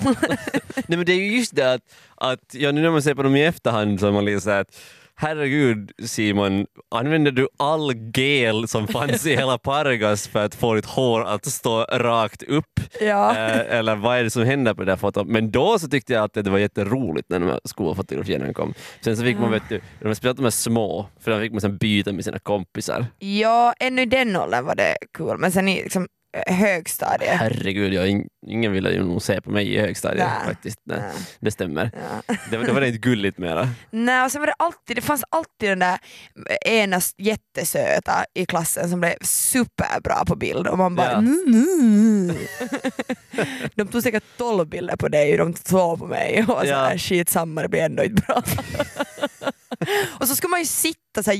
Nej 0.87 0.97
men 0.97 1.05
det 1.05 1.11
är 1.11 1.17
ju 1.17 1.37
just 1.37 1.55
det 1.55 1.73
att, 1.73 1.81
att 2.15 2.53
ja, 2.53 2.71
nu 2.71 2.81
när 2.81 2.91
man 2.91 3.01
ser 3.01 3.15
på 3.15 3.23
dem 3.23 3.35
i 3.35 3.45
efterhand 3.45 3.99
så 3.99 4.07
är 4.07 4.11
man 4.11 4.25
lite 4.25 4.41
såhär 4.41 4.61
att 4.61 4.75
herregud 5.19 5.91
Simon, 6.05 6.65
använder 6.95 7.31
du 7.31 7.47
all 7.57 7.93
gel 8.17 8.67
som 8.67 8.87
fanns 8.87 9.25
i 9.25 9.35
hela 9.35 9.57
Pargas 9.57 10.27
för 10.27 10.45
att 10.45 10.55
få 10.55 10.73
ditt 10.75 10.85
hår 10.85 11.23
att 11.23 11.45
stå 11.45 11.83
rakt 11.83 12.43
upp? 12.43 12.79
ja. 13.01 13.37
Eh, 13.37 13.77
eller 13.77 13.95
vad 13.95 14.17
är 14.17 14.23
det 14.23 14.29
som 14.29 14.43
händer 14.43 14.73
på 14.73 14.83
det 14.83 14.91
där 14.91 14.97
fotot? 14.97 15.27
Men 15.27 15.51
då 15.51 15.79
så 15.79 15.87
tyckte 15.87 16.13
jag 16.13 16.23
att 16.23 16.33
det 16.33 16.49
var 16.49 16.57
jätteroligt 16.57 17.29
när 17.29 17.39
de 17.39 17.45
här 17.49 17.59
skolfotografierna 17.63 18.53
kom. 18.53 18.73
Sen 19.01 19.17
så 19.17 19.23
fick 19.23 19.39
man, 19.39 19.51
vet 19.51 19.69
du, 19.69 19.81
de, 20.01 20.15
speciellt 20.15 20.37
de 20.37 20.43
här 20.43 20.49
små, 20.49 21.09
för 21.19 21.31
då 21.31 21.39
fick 21.39 21.51
man 21.51 21.61
sen 21.61 21.77
byta 21.77 22.13
med 22.13 22.23
sina 22.23 22.39
kompisar. 22.39 23.05
ja, 23.19 23.73
ännu 23.79 24.01
i 24.01 24.05
den 24.05 24.35
åldern 24.35 24.65
var 24.65 24.75
det 24.75 24.97
kul. 25.17 25.37
Men 25.37 25.51
sen 25.51 25.67
i 25.67 25.83
liksom 25.83 26.07
högstadiet. 26.47 27.35
Herregud, 27.39 27.93
jag, 27.93 28.07
ing- 28.07 28.27
ingen 28.47 28.71
ville 28.71 28.91
ju 28.91 29.03
nog 29.03 29.21
se 29.21 29.41
på 29.41 29.51
mig 29.51 29.73
i 29.73 29.79
högstadiet 29.79 30.27
Nej. 30.39 30.47
faktiskt. 30.53 30.79
Nej, 30.85 30.99
Nej. 30.99 31.11
det 31.39 31.51
stämmer. 31.51 31.91
Ja. 32.27 32.35
Det, 32.51 32.57
det 32.57 32.71
var 32.71 32.81
inte 32.81 32.97
gulligt 32.97 33.37
mera. 33.37 33.69
Nej, 33.91 34.23
och 34.25 34.31
sen 34.31 34.41
var 34.41 34.47
det 34.47 34.53
alltid, 34.59 34.97
det 34.97 35.01
fanns 35.01 35.23
alltid 35.29 35.69
den 35.69 35.79
där 35.79 35.97
ena 36.65 36.99
jättesöta 37.17 38.25
i 38.33 38.45
klassen 38.45 38.89
som 38.89 38.99
blev 38.99 39.13
superbra 39.21 40.25
på 40.25 40.35
bild 40.35 40.67
och 40.67 40.77
man 40.77 40.95
bara 40.95 41.11
Ja. 41.11 41.17
"Mm, 41.17 41.43
mm." 41.81 42.35
De 43.75 43.87
tog 43.87 44.03
säkert 44.03 44.23
tolv 44.37 44.67
bilder 44.67 44.95
på 44.95 45.07
dig 45.07 45.37
de 45.37 45.53
två 45.53 45.97
på 45.97 46.05
mig 46.05 46.45
och 46.47 46.59
så 46.61 46.65
Ja. 46.67 46.75
här, 46.85 46.97
skitsamma 46.97 47.61
det 47.61 47.69
blir 47.69 47.81
ändå 47.81 48.03
inte 48.03 48.21
bra. 48.27 48.43
och 50.19 50.27
så 50.27 50.35
ska 50.35 50.47
man 50.47 50.59
ju 50.59 50.65
sitta 50.65 51.23
så 51.23 51.31
här 51.31 51.37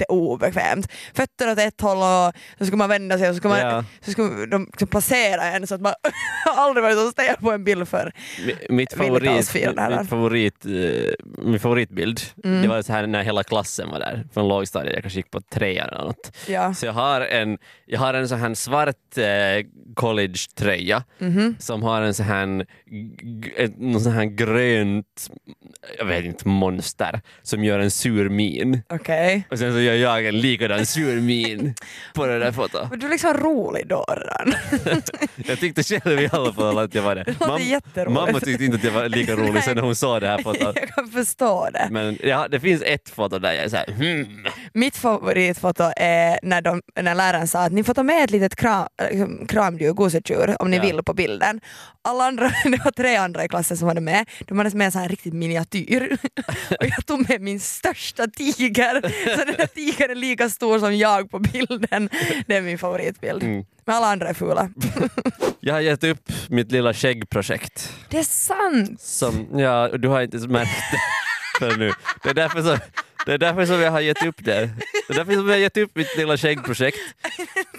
jätteobekvämt, 0.00 0.88
fötterna 1.14 1.52
åt 1.52 1.58
ett 1.58 1.80
håll 1.80 1.96
och 1.96 2.34
så 2.58 2.66
ska 2.66 2.76
man 2.76 2.88
vända 2.88 3.18
sig 3.18 3.28
och 3.28 3.34
så 3.34 3.38
ska, 3.38 3.48
man, 3.48 3.58
Ja. 3.58 3.84
så 4.00 4.10
ska 4.10 4.22
de 4.46 4.64
liksom 4.66 4.88
placera 4.88 5.42
en 5.44 5.66
så 5.66 5.74
att 5.74 5.80
man 5.80 5.92
aldrig 6.56 6.82
varit 6.82 6.96
så 6.98 7.10
stel 7.10 7.34
på 7.40 7.52
en 7.52 7.64
bild 7.64 7.88
för. 7.88 8.12
Mi- 8.46 8.66
Mitt 8.72 8.92
favorit, 8.92 9.32
mitt 9.32 10.08
favorit, 10.08 10.64
min 11.44 11.60
favoritbild, 11.60 12.20
Mm. 12.44 12.62
det 12.62 12.68
var 12.68 12.82
så 12.82 12.92
här 12.92 13.06
när 13.06 13.22
hela 13.22 13.42
klassen 13.42 13.90
var 13.90 13.98
där 13.98 14.24
från 14.34 14.48
lågstadiet, 14.48 14.94
jag 14.94 15.02
kanske 15.02 15.18
gick 15.18 15.30
på 15.30 15.40
trean 15.40 15.88
eller 15.88 16.04
något. 16.04 16.36
Ja. 16.48 16.74
Så 16.74 16.86
jag 16.86 16.92
har 16.92 17.20
en, 17.20 17.58
jag 17.86 18.00
har 18.00 18.14
en 18.14 18.28
sån 18.28 18.38
här 18.40 18.54
svart 18.54 19.18
eh, 19.18 19.66
collegetröja 19.94 21.02
Mhm. 21.18 21.56
som 21.58 21.82
har 21.82 22.02
en 22.02 22.14
sån 22.14 22.26
här, 22.26 22.46
någon 23.78 24.00
sån 24.00 24.12
här 24.12 24.24
grönt, 24.24 25.30
jag 25.98 26.04
vet 26.04 26.24
inte, 26.24 26.48
monster 26.48 27.20
som 27.42 27.64
gör 27.64 27.78
en 27.78 27.90
sur 27.90 28.28
min. 28.28 28.82
Okej. 28.88 29.46
Och 29.50 29.58
sen 29.58 29.72
så 29.72 29.80
gör 29.96 30.18
jag 30.18 30.26
en 30.26 30.40
likadan 30.40 30.86
sur 30.86 31.20
min 31.20 31.74
på 32.14 32.26
det 32.26 32.38
där 32.38 32.52
fotot. 32.52 32.90
Men 32.90 32.98
du 32.98 33.06
är 33.06 33.10
liksom 33.10 33.34
rolig 33.34 33.86
då 33.88 34.04
redan. 34.08 34.54
Jag 35.36 35.60
tyckte 35.60 35.82
själv 35.82 36.20
i 36.20 36.28
alla 36.32 36.52
fall 36.52 36.78
att 36.78 36.94
jag 36.94 37.02
var 37.02 37.14
det. 37.14 37.24
låter 37.40 38.06
Mam- 38.06 38.10
mamma 38.10 38.40
tyckte 38.40 38.64
inte 38.64 38.76
att 38.76 38.84
jag 38.84 38.92
var 38.92 39.08
lika 39.08 39.36
rolig 39.36 39.62
sen 39.64 39.76
när 39.76 39.82
hon 39.82 39.96
såg 39.96 40.20
det 40.20 40.28
här 40.28 40.42
fotot. 40.42 40.76
Jag 40.80 40.88
kan 40.94 41.08
förstå 41.08 41.68
det. 41.72 41.88
Men 41.90 42.18
ja, 42.22 42.48
det 42.48 42.60
finns 42.60 42.82
ett 42.82 43.08
foto 43.10 43.38
där 43.38 43.52
jag 43.52 43.64
är 43.64 43.68
såhär 43.68 43.86
hmm. 43.86 44.46
Mitt 44.74 44.96
favoritfoto 44.96 45.92
är 45.96 46.38
när, 46.42 46.62
de, 46.62 46.82
när 47.00 47.14
läraren 47.14 47.48
sa 47.48 47.58
att 47.62 47.72
ni 47.72 47.84
får 47.84 47.94
ta 47.94 48.02
med 48.02 48.24
ett 48.24 48.30
litet 48.30 48.56
kram, 48.56 48.86
liksom, 49.10 49.46
kramdjur, 49.46 49.92
gosedjur 49.92 50.56
om 50.62 50.70
ni 50.70 50.76
Ja. 50.76 50.82
vill 50.82 51.02
på 51.02 51.14
bilden. 51.14 51.60
Alla 52.02 52.24
andra, 52.24 52.48
det 52.64 52.80
var 52.84 52.90
tre 52.90 53.16
andra 53.16 53.44
i 53.44 53.48
klassen 53.48 53.76
som 53.76 53.88
hade 53.88 54.00
med, 54.00 54.28
de 54.46 54.58
hade 54.58 54.76
med 54.76 54.84
en 54.84 54.92
sån 54.92 55.02
här 55.02 55.08
riktigt 55.08 55.32
miniatyr. 55.34 56.16
Och 56.80 56.86
jag 56.86 57.06
tog 57.06 57.28
med 57.28 57.40
min 57.40 57.60
största 57.60 58.26
tiger, 58.26 59.00
så 59.36 59.44
den 59.44 59.68
tigern 59.80 60.10
är 60.10 60.14
lika 60.14 60.48
stor 60.48 60.78
som 60.78 60.96
jag 60.96 61.30
på 61.30 61.38
bilden. 61.38 62.08
Det 62.46 62.56
är 62.56 62.62
min 62.62 62.78
favoritbild. 62.78 63.42
Mm. 63.42 63.64
Men 63.84 63.96
alla 63.96 64.06
andra 64.06 64.28
är 64.28 64.34
fula. 64.34 64.70
Jag 65.60 65.74
har 65.74 65.80
gett 65.80 66.04
upp 66.04 66.32
mitt 66.48 66.72
lilla 66.72 66.94
skäggprojekt. 66.94 67.92
Det 68.08 68.18
är 68.18 68.22
sant! 68.22 69.00
Som, 69.00 69.58
ja, 69.58 69.88
du 69.88 70.08
har 70.08 70.22
inte 70.22 70.38
märkt 70.38 70.70
det 70.92 70.98
för 71.58 71.76
nu. 71.76 71.92
Det 72.22 72.30
är 72.30 72.34
därför 72.34 72.62
som, 72.62 72.78
det 73.26 73.32
är 73.32 73.38
därför 73.38 73.66
som 73.66 73.80
jag 73.80 73.90
har 73.90 74.00
gett 74.00 74.26
upp 74.26 74.44
det. 74.44 74.70
Det 75.08 75.14
är 75.14 75.14
därför 75.14 75.32
som 75.32 75.48
jag 75.48 75.54
har 75.54 75.60
gett 75.60 75.76
upp 75.76 75.96
mitt 75.96 76.16
lilla 76.16 76.36
skäggprojekt. 76.36 76.98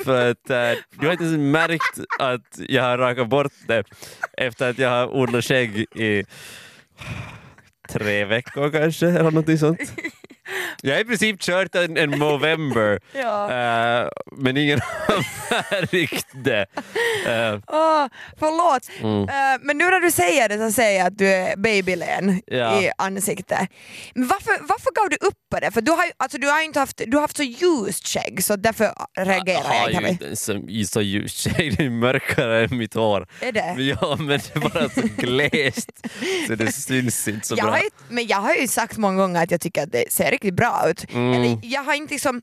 För 0.03 0.31
att 0.31 0.49
äh, 0.49 0.71
du 0.99 1.05
har 1.05 1.11
inte 1.11 1.23
ens 1.23 1.37
märkt 1.37 1.99
att 2.19 2.59
jag 2.67 2.83
har 2.83 2.97
rakat 2.97 3.29
bort 3.29 3.53
det 3.67 3.83
efter 4.37 4.69
att 4.69 4.77
jag 4.77 4.89
har 4.89 5.07
odlat 5.15 5.45
skägg 5.45 5.77
i 5.95 6.23
tre 7.89 8.25
veckor 8.25 8.71
kanske, 8.71 9.07
eller 9.07 9.23
någonting 9.23 9.57
sånt. 9.57 9.79
Jag 10.83 10.93
har 10.93 11.01
i 11.01 11.05
princip 11.05 11.41
kört 11.41 11.75
en, 11.75 11.97
en 11.97 12.19
Movember, 12.19 12.99
Ja. 13.13 13.51
äh, 14.03 14.09
men 14.37 14.57
ingen 14.57 14.79
har 15.07 15.17
märkt 15.91 16.27
det. 16.33 16.61
Äh, 17.25 17.59
Åh, 17.67 18.07
förlåt, 18.39 18.89
Mm. 19.01 19.29
Eh, 19.29 19.59
men 19.61 19.77
nu 19.77 19.83
när 19.89 19.99
du 19.99 20.11
säger 20.11 20.49
det 20.49 20.57
så 20.57 20.71
säger 20.71 20.97
jag 20.99 21.07
att 21.07 21.17
du 21.17 21.27
är 21.27 21.55
babylän 21.55 22.41
Ja. 22.45 22.81
i 22.81 22.91
ansiktet. 22.97 23.59
Men 24.15 24.27
varför, 24.27 24.57
varför 24.61 24.91
gav 24.95 25.09
du 25.09 25.15
upp 25.27 25.33
på 25.51 25.59
det? 25.59 25.71
För 25.71 25.81
du 25.81 25.91
har 25.91 26.03
alltså, 26.17 26.37
du 26.37 26.47
har 26.47 26.61
inte 26.63 26.79
haft, 26.79 27.01
du 27.07 27.17
har 27.17 27.21
haft 27.21 27.37
så 27.37 27.43
ljust 27.43 28.07
skägg 28.07 28.43
så 28.43 28.55
därför 28.55 28.91
reagerar 29.19 29.61
har 29.63 29.89
jag 29.89 30.01
ju 30.01 30.07
inte. 30.07 30.35
så, 30.35 30.59
så 30.87 31.01
ljust 31.01 31.47
skägg, 31.47 31.77
det 31.77 31.85
är 31.85 31.89
mörkare 31.89 32.63
än 32.63 32.77
mitt 32.77 32.93
hår. 32.93 33.27
Är 33.41 33.51
det? 33.51 33.73
Men 33.77 33.85
Ja, 33.87 34.15
men 34.19 34.27
det 34.27 34.55
är 34.55 34.59
bara 34.59 34.89
så 34.89 35.01
glest 35.17 35.89
så 36.47 36.55
det 36.55 36.71
syns 36.71 37.27
inte 37.27 37.47
så 37.47 37.55
Jag 37.57 37.65
bra. 37.65 37.71
har 37.73 37.79
ju, 37.79 37.89
men 38.09 38.27
jag 38.27 38.37
har 38.37 38.53
ju 38.55 38.67
sagt 38.67 38.97
många 38.97 39.17
gånger 39.21 39.43
att 39.43 39.51
jag 39.51 39.61
tycker 39.61 39.83
att 39.83 39.91
det 39.91 40.11
ser 40.11 40.31
riktigt 40.31 40.53
bra 40.53 40.70
ut. 40.89 41.13
Mm. 41.13 41.33
Eller, 41.33 41.59
jag 41.61 41.83
har 41.83 41.93
inte 41.93 42.13
liksom, 42.13 42.41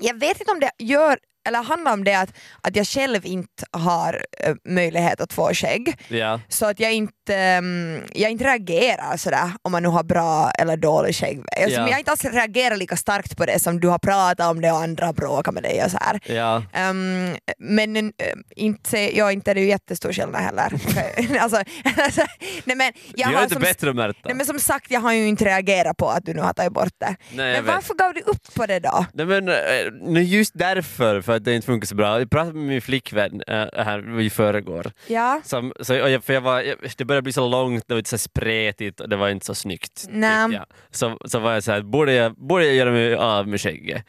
jag 0.00 0.18
vet 0.20 0.40
inte 0.40 0.52
om 0.52 0.60
det 0.60 0.70
gör 0.78 1.18
eller 1.46 1.62
handlar 1.62 1.92
om 1.92 2.04
det 2.04 2.14
att, 2.14 2.34
att 2.60 2.76
jag 2.76 2.86
själv 2.86 3.26
inte 3.26 3.64
har 3.70 4.24
eh, 4.40 4.54
möjlighet 4.64 5.20
att 5.20 5.32
få 5.32 5.54
skägg. 5.54 5.96
Ja. 6.08 6.40
Så 6.48 6.66
att 6.66 6.80
jag 6.80 6.92
inte, 6.92 7.23
mm, 7.30 8.02
jag 8.14 8.30
inte 8.30 8.44
reagerar 8.44 9.16
sådär 9.16 9.50
om 9.62 9.72
man 9.72 9.82
nu 9.82 9.88
har 9.88 10.04
bra 10.04 10.50
eller 10.50 10.76
dålig 10.76 11.14
skäggväxt. 11.14 11.62
Alltså, 11.62 11.80
men 11.80 11.88
Jag 11.88 11.94
har 11.94 11.98
inte 11.98 12.10
alls 12.10 12.24
reagerat 12.24 12.78
lika 12.78 12.96
starkt 12.96 13.36
på 13.36 13.46
det 13.46 13.58
som 13.58 13.80
du 13.80 13.88
har 13.88 13.98
pratat 13.98 14.50
om 14.50 14.60
det 14.60 14.72
och 14.72 14.78
andra 14.82 15.06
har 15.06 15.12
bråkat 15.12 15.54
med 15.54 15.62
dig 15.62 15.84
och 15.84 15.90
så 15.90 15.98
här. 16.00 16.90
Um, 16.90 17.36
men 17.58 17.96
uh, 17.96 18.10
inte, 18.56 19.16
jag 19.16 19.32
inte 19.32 19.50
är 19.50 19.54
det 19.54 19.60
ju 19.60 19.68
jättestor 19.68 20.12
skillnad 20.12 20.42
heller. 20.42 20.72
alltså, 21.40 21.62
alltså, 21.96 22.22
nej, 22.64 22.76
men 22.76 22.92
jag 23.14 23.30
Du 23.30 23.34
har 23.34 23.42
inte 23.42 23.54
som, 23.54 23.62
bättre 23.62 23.92
Märta. 23.92 24.18
nej, 24.24 24.34
men 24.34 24.46
som 24.46 24.58
sagt, 24.58 24.90
jag 24.90 25.00
har 25.00 25.12
ju 25.12 25.26
inte 25.28 25.44
reagerat 25.44 25.96
på 25.96 26.08
att 26.08 26.24
du 26.24 26.34
nu 26.34 26.42
har 26.42 26.52
tagit 26.52 26.72
bort 26.72 26.94
det. 26.98 27.16
Nej, 27.32 27.52
men 27.54 27.64
vet. 27.64 27.74
varför 27.74 27.94
gav 27.94 28.14
du 28.14 28.20
upp 28.20 28.54
på 28.54 28.66
det 28.66 28.78
då? 28.80 29.06
Nej, 29.12 29.26
men, 29.26 29.48
eh, 29.48 29.54
nu 30.00 30.22
just 30.22 30.52
därför, 30.54 31.20
för 31.20 31.36
att 31.36 31.44
det 31.44 31.54
inte 31.54 31.66
funkar 31.66 31.86
så 31.86 31.94
bra. 31.94 32.18
Jag 32.18 32.30
pratade 32.30 32.54
med 32.54 32.64
min 32.64 32.82
flickvän 32.82 33.42
äh, 33.46 33.84
här 33.84 34.20
i 34.20 34.30
förrgår. 34.30 34.92
Ja. 35.06 35.40
Som, 35.44 35.72
så, 35.80 35.94
jag, 35.94 36.24
för 36.24 36.32
jag 36.32 36.40
var, 36.40 36.60
jag, 36.60 36.76
det 36.96 37.04
började 37.14 37.22
bli 37.22 37.32
så 37.32 37.48
långt, 37.48 37.84
det 37.88 37.94
var 37.94 37.98
lite 37.98 38.10
så 38.10 38.18
spretigt 38.18 39.00
och 39.00 39.08
det 39.08 39.16
var 39.16 39.28
inte 39.28 39.46
så 39.46 39.54
snyggt. 39.54 40.06
Nej. 40.08 40.60
Så, 40.90 41.18
så 41.24 41.38
var 41.38 41.52
jag 41.52 41.64
så 41.64 41.72
här, 41.72 41.82
borde 41.82 42.12
jag, 42.12 42.34
borde 42.34 42.66
jag 42.66 42.74
göra 42.74 42.90
mig 42.90 43.14
av 43.14 43.48
med 43.48 43.60
skägget? 43.60 44.04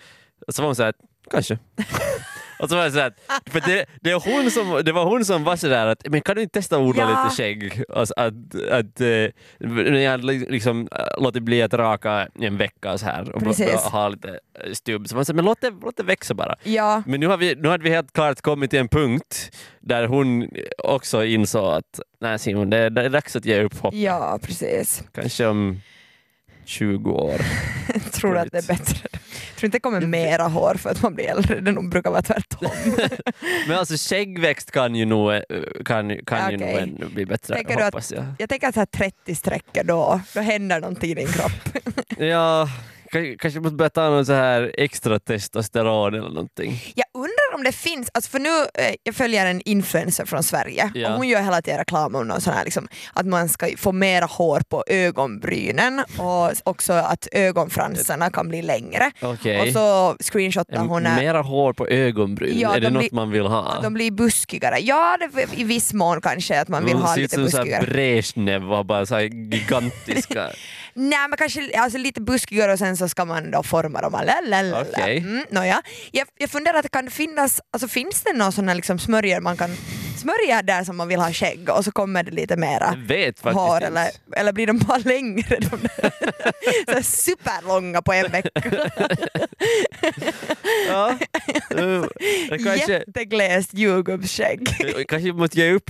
Och 0.47 0.55
så 0.55 0.61
var 0.61 0.67
hon 0.67 0.75
så 0.75 0.83
här, 0.83 0.93
kanske. 1.31 1.57
Och 2.59 2.69
så 2.69 2.75
var 2.75 2.83
jag 2.83 2.93
så 2.93 2.99
här, 2.99 3.13
för 3.45 3.61
det, 3.61 3.85
det, 4.01 4.11
är 4.11 4.33
hon 4.35 4.51
som, 4.51 4.81
det 4.85 4.91
var 4.91 5.05
hon 5.05 5.25
som 5.25 5.43
var 5.43 5.55
sådär 5.55 5.87
att 5.87 6.07
men 6.09 6.21
kan 6.21 6.35
du 6.35 6.41
inte 6.41 6.53
testa 6.59 6.75
att 6.75 6.81
odla 6.81 7.01
Ja. 7.03 7.23
lite 7.23 7.35
skägg? 7.35 7.83
Alltså 7.89 8.13
att, 8.17 8.33
att, 8.71 9.01
eh, 9.01 9.07
när 9.59 9.99
jag 9.99 10.23
li- 10.25 10.47
liksom 10.49 10.87
äh, 10.91 11.23
låtit 11.23 11.43
bli 11.43 11.61
att 11.61 11.73
raka 11.73 12.27
i 12.39 12.45
en 12.45 12.57
vecka 12.57 12.91
och 12.93 12.99
så 12.99 13.05
här 13.05 13.31
och, 13.35 13.43
Precis. 13.43 13.73
och 13.73 13.79
ha 13.91 14.07
lite 14.09 14.29
eh, 14.29 14.71
stubb. 14.73 15.07
Så 15.09 15.15
man 15.15 15.25
sa, 15.25 15.33
men 15.33 15.45
låt 15.45 15.61
det, 15.61 15.73
låt 15.81 15.97
det 15.97 16.03
växa 16.03 16.33
bara. 16.33 16.55
Ja. 16.63 17.03
Men 17.07 17.19
nu, 17.19 17.27
har 17.27 17.37
vi, 17.37 17.55
nu 17.55 17.67
hade 17.69 17.83
vi 17.83 17.89
helt 17.89 18.13
klart 18.13 18.41
kommit 18.41 18.69
till 18.69 18.79
en 18.79 18.87
punkt 18.87 19.51
där 19.79 20.07
hon 20.07 20.49
också 20.77 21.23
insåg 21.25 21.73
att 21.73 21.99
nej 22.21 22.39
Simon, 22.39 22.69
det, 22.69 22.89
det 22.89 23.01
är 23.01 23.09
dags 23.09 23.35
att 23.35 23.45
ge 23.45 23.61
upp 23.63 23.77
hopp. 23.77 23.93
ja, 23.93 24.39
precis. 24.41 25.03
Kanske 25.13 25.45
om 25.45 25.81
20 26.65 27.11
år. 27.11 27.37
Tror 28.11 28.33
du 28.33 28.39
att 28.39 28.51
det 28.51 28.57
är 28.57 28.67
bättre? 28.67 29.07
Tror 29.55 29.65
inte 29.67 29.75
det 29.77 29.79
kommer 29.81 30.01
mera 30.01 30.43
hår 30.47 30.75
för 30.75 30.89
att 30.89 31.01
man 31.01 31.15
blir 31.15 31.25
äldre, 31.25 31.59
det 31.59 31.71
nog 31.71 31.89
brukar 31.89 32.11
vara 32.11 32.21
tvärtom. 32.21 32.69
Men 33.67 33.77
alltså 33.77 33.95
skäggväxt 34.09 34.71
kan 34.71 34.95
ju 34.95 35.05
nog, 35.05 35.33
eh, 35.33 35.41
kan, 35.85 36.17
kan 36.25 36.51
ju 36.51 36.57
nog 36.57 36.69
Okej. 36.69 36.81
ännu 36.83 37.05
bli 37.13 37.25
bättre, 37.25 37.55
Tänker 37.55 37.75
du 37.75 37.81
att- 37.83 37.93
hoppas 37.93 38.11
jag. 38.11 38.25
Jag 38.39 38.49
tänker 38.49 38.67
att 38.67 38.73
så 38.73 38.79
här 38.81 38.85
30 38.85 39.35
sträckor 39.35 39.83
då, 39.83 40.21
då 40.33 40.39
händer 40.41 40.79
någonting 40.79 41.11
i 41.11 41.13
din 41.13 41.27
kropp. 41.27 41.51
Ja, 42.17 42.69
kanske 43.39 43.59
måste 43.59 43.75
börja 43.75 43.89
ta 43.89 44.09
någon 44.09 44.25
så 44.25 44.33
här 44.33 44.71
extra 44.77 45.19
testosteron 45.19 46.13
eller 46.13 46.29
någonting. 46.29 46.81
Jag 46.95 47.05
undrar 47.13 47.55
om 47.55 47.63
det 47.63 47.71
finns, 47.71 48.09
alltså 48.13 48.29
för 48.31 48.39
nu, 48.39 48.49
eh, 48.73 48.95
jag 49.03 49.15
följer 49.15 49.45
en 49.45 49.61
influencer 49.65 50.25
från 50.25 50.43
Sverige 50.43 50.91
Ja. 50.93 51.09
och 51.09 51.15
hon 51.17 51.27
gör 51.27 51.41
hela 51.41 51.61
tiden 51.61 51.79
reklam 51.79 52.15
om 52.15 52.27
någon 52.27 52.41
sån 52.41 52.53
här, 52.53 52.63
liksom, 52.65 52.87
att 53.13 53.25
man 53.25 53.49
ska 53.49 53.69
få 53.77 53.91
mera 53.91 54.25
hår 54.25 54.61
på 54.69 54.83
ögonbrynen 54.87 56.03
och 56.17 56.51
också 56.63 56.93
att 56.93 57.27
ögonfransarna 57.31 58.29
kan 58.29 58.47
bli 58.49 58.61
längre. 58.61 59.11
Okej. 59.21 59.61
Och 59.61 59.67
så 59.67 60.15
screenshotar 60.23 60.75
En- 60.75 60.87
hon 60.87 61.03
Mera 61.03 61.41
hår 61.41 61.73
på 61.73 61.87
ögonbryn, 61.87 62.59
Ja, 62.59 62.75
är 62.75 62.79
det 62.79 62.87
de 62.87 62.93
något 62.93 62.99
blir- 63.01 63.13
man 63.13 63.31
vill 63.31 63.45
ha? 63.45 63.79
de 63.83 63.93
blir 63.93 64.11
buskigare. 64.11 64.77
Ja, 64.81 65.17
det, 65.19 65.59
i 65.59 65.63
viss 65.63 65.93
mån 65.93 66.21
kanske 66.21 66.61
att 66.61 66.67
man 66.67 66.85
vill 66.85 66.93
Hon 66.93 67.01
ha 67.01 67.13
ser 67.15 67.21
ut 67.21 67.31
lite 67.31 67.35
som 67.35 67.51
så 67.51 67.57
här 67.57 67.63
buskigare. 67.63 67.85
Brezhnev 67.91 68.71
och 68.71 68.77
har 68.77 68.83
bara 68.83 69.05
så 69.05 69.19
gigantiska... 69.19 70.49
Nej 70.95 71.27
men 71.29 71.37
kanske 71.37 71.79
alltså, 71.79 71.97
lite 71.97 72.21
buskigare 72.21 72.73
och 72.73 72.79
sen 72.79 72.97
så 72.97 73.09
ska 73.09 73.25
man 73.25 73.51
då 73.51 73.63
forma 73.63 74.01
dem. 74.01 74.11
Lalalala. 74.11 74.81
Okej. 74.81 75.17
Mm, 75.17 75.45
nåja. 75.49 75.81
jag, 76.11 76.27
jag 76.37 76.49
funderar 76.49 76.77
att 76.77 76.83
det 76.83 76.89
kan 76.89 77.11
finnas, 77.11 77.61
alltså 77.71 77.87
finns 77.87 78.23
det 78.23 78.33
någon 78.33 78.51
sån 78.51 78.67
här 78.67 78.75
liksom 78.75 78.99
smörjor 78.99 79.41
man 79.41 79.57
kan 79.57 79.69
smörja 80.25 80.61
där 80.61 80.83
som 80.83 80.97
man 80.97 81.07
vill 81.07 81.19
ha 81.19 81.33
skägg 81.33 81.69
och 81.69 81.85
så 81.85 81.91
kommer 81.91 82.23
det 82.23 82.31
lite 82.31 82.57
mera 82.57 82.85
hår 83.43 83.75
inte. 83.75 83.87
eller, 83.87 84.09
eller 84.35 84.53
blir 84.53 84.67
de 84.67 84.77
bara 84.77 84.97
längre? 84.97 85.57
De 85.59 85.79
så 86.93 87.03
superlånga 87.03 88.01
på 88.01 88.13
en 88.13 88.31
vecka. 88.31 88.49
Ja. 90.87 91.17
Kanske, 92.49 92.91
Jätteglest 92.91 93.73
jordgubbsskägg. 93.73 94.67
kanske 95.07 95.33
måste 95.33 95.59
ge 95.59 95.71
upp 95.71 95.89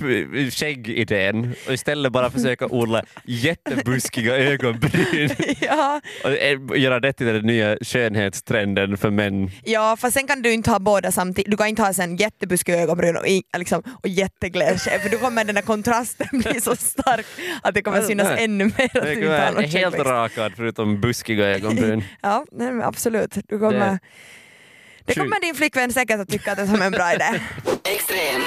skäggidén 0.51 1.55
och 1.67 1.73
istället 1.73 2.11
bara 2.11 2.31
försöka 2.31 2.65
odla 2.65 3.03
jättebuskiga 3.23 4.37
ögonbryn 4.37 5.29
ja. 5.61 6.01
och 6.23 6.31
eh, 6.31 6.59
göra 6.75 6.99
det 6.99 7.13
till 7.13 7.25
den 7.27 7.45
nya 7.45 7.77
skönhetstrenden 7.81 8.97
för 8.97 9.09
män. 9.11 9.51
ja, 9.63 9.97
fast 9.99 10.13
sen 10.13 10.27
kan 10.27 10.41
du 10.41 10.53
inte 10.53 10.71
ha 10.71 10.79
båda 10.79 11.11
samtidigt. 11.11 11.51
Du 11.51 11.57
kan 11.57 11.67
inte 11.67 11.81
ha 11.81 11.93
sen 11.93 12.15
jättebuskiga 12.15 12.81
ögonbryn 12.81 13.17
och, 13.17 13.25
liksom, 13.57 13.83
och 14.03 14.09
jättegles 14.25 14.83
skägg 14.83 15.01
för 15.01 15.09
då 15.09 15.17
kommer 15.17 15.43
den 15.43 15.55
där 15.55 15.61
kontrasten 15.61 16.27
bli 16.31 16.61
så 16.61 16.75
stark 16.75 17.25
att 17.63 17.73
det 17.73 17.81
kommer 17.81 18.01
synas 18.01 18.27
nej. 18.27 18.43
ännu 18.43 18.63
mer 18.63 18.97
att 18.97 19.07
inte 19.07 19.15
kommer 19.25 19.61
helt 19.67 19.95
rakad 19.99 20.53
förutom 20.55 21.01
buskiga 21.01 21.45
ögonbryn. 21.45 22.03
Ja, 22.21 22.45
nej, 22.51 22.81
absolut. 22.83 23.37
Du 23.47 23.59
kommer, 23.59 23.89
Det- 23.89 23.99
det 25.05 25.15
kommer 25.15 25.41
din 25.41 25.55
flickvän 25.55 25.93
säkert 25.93 26.19
att 26.19 26.29
tycka 26.29 26.51
att 26.51 26.57
det 26.57 26.63
är 26.63 26.67
som 26.67 26.81
en 26.81 26.91
bra 26.91 27.13
idé. 27.13 27.41
Extrem. 27.83 28.41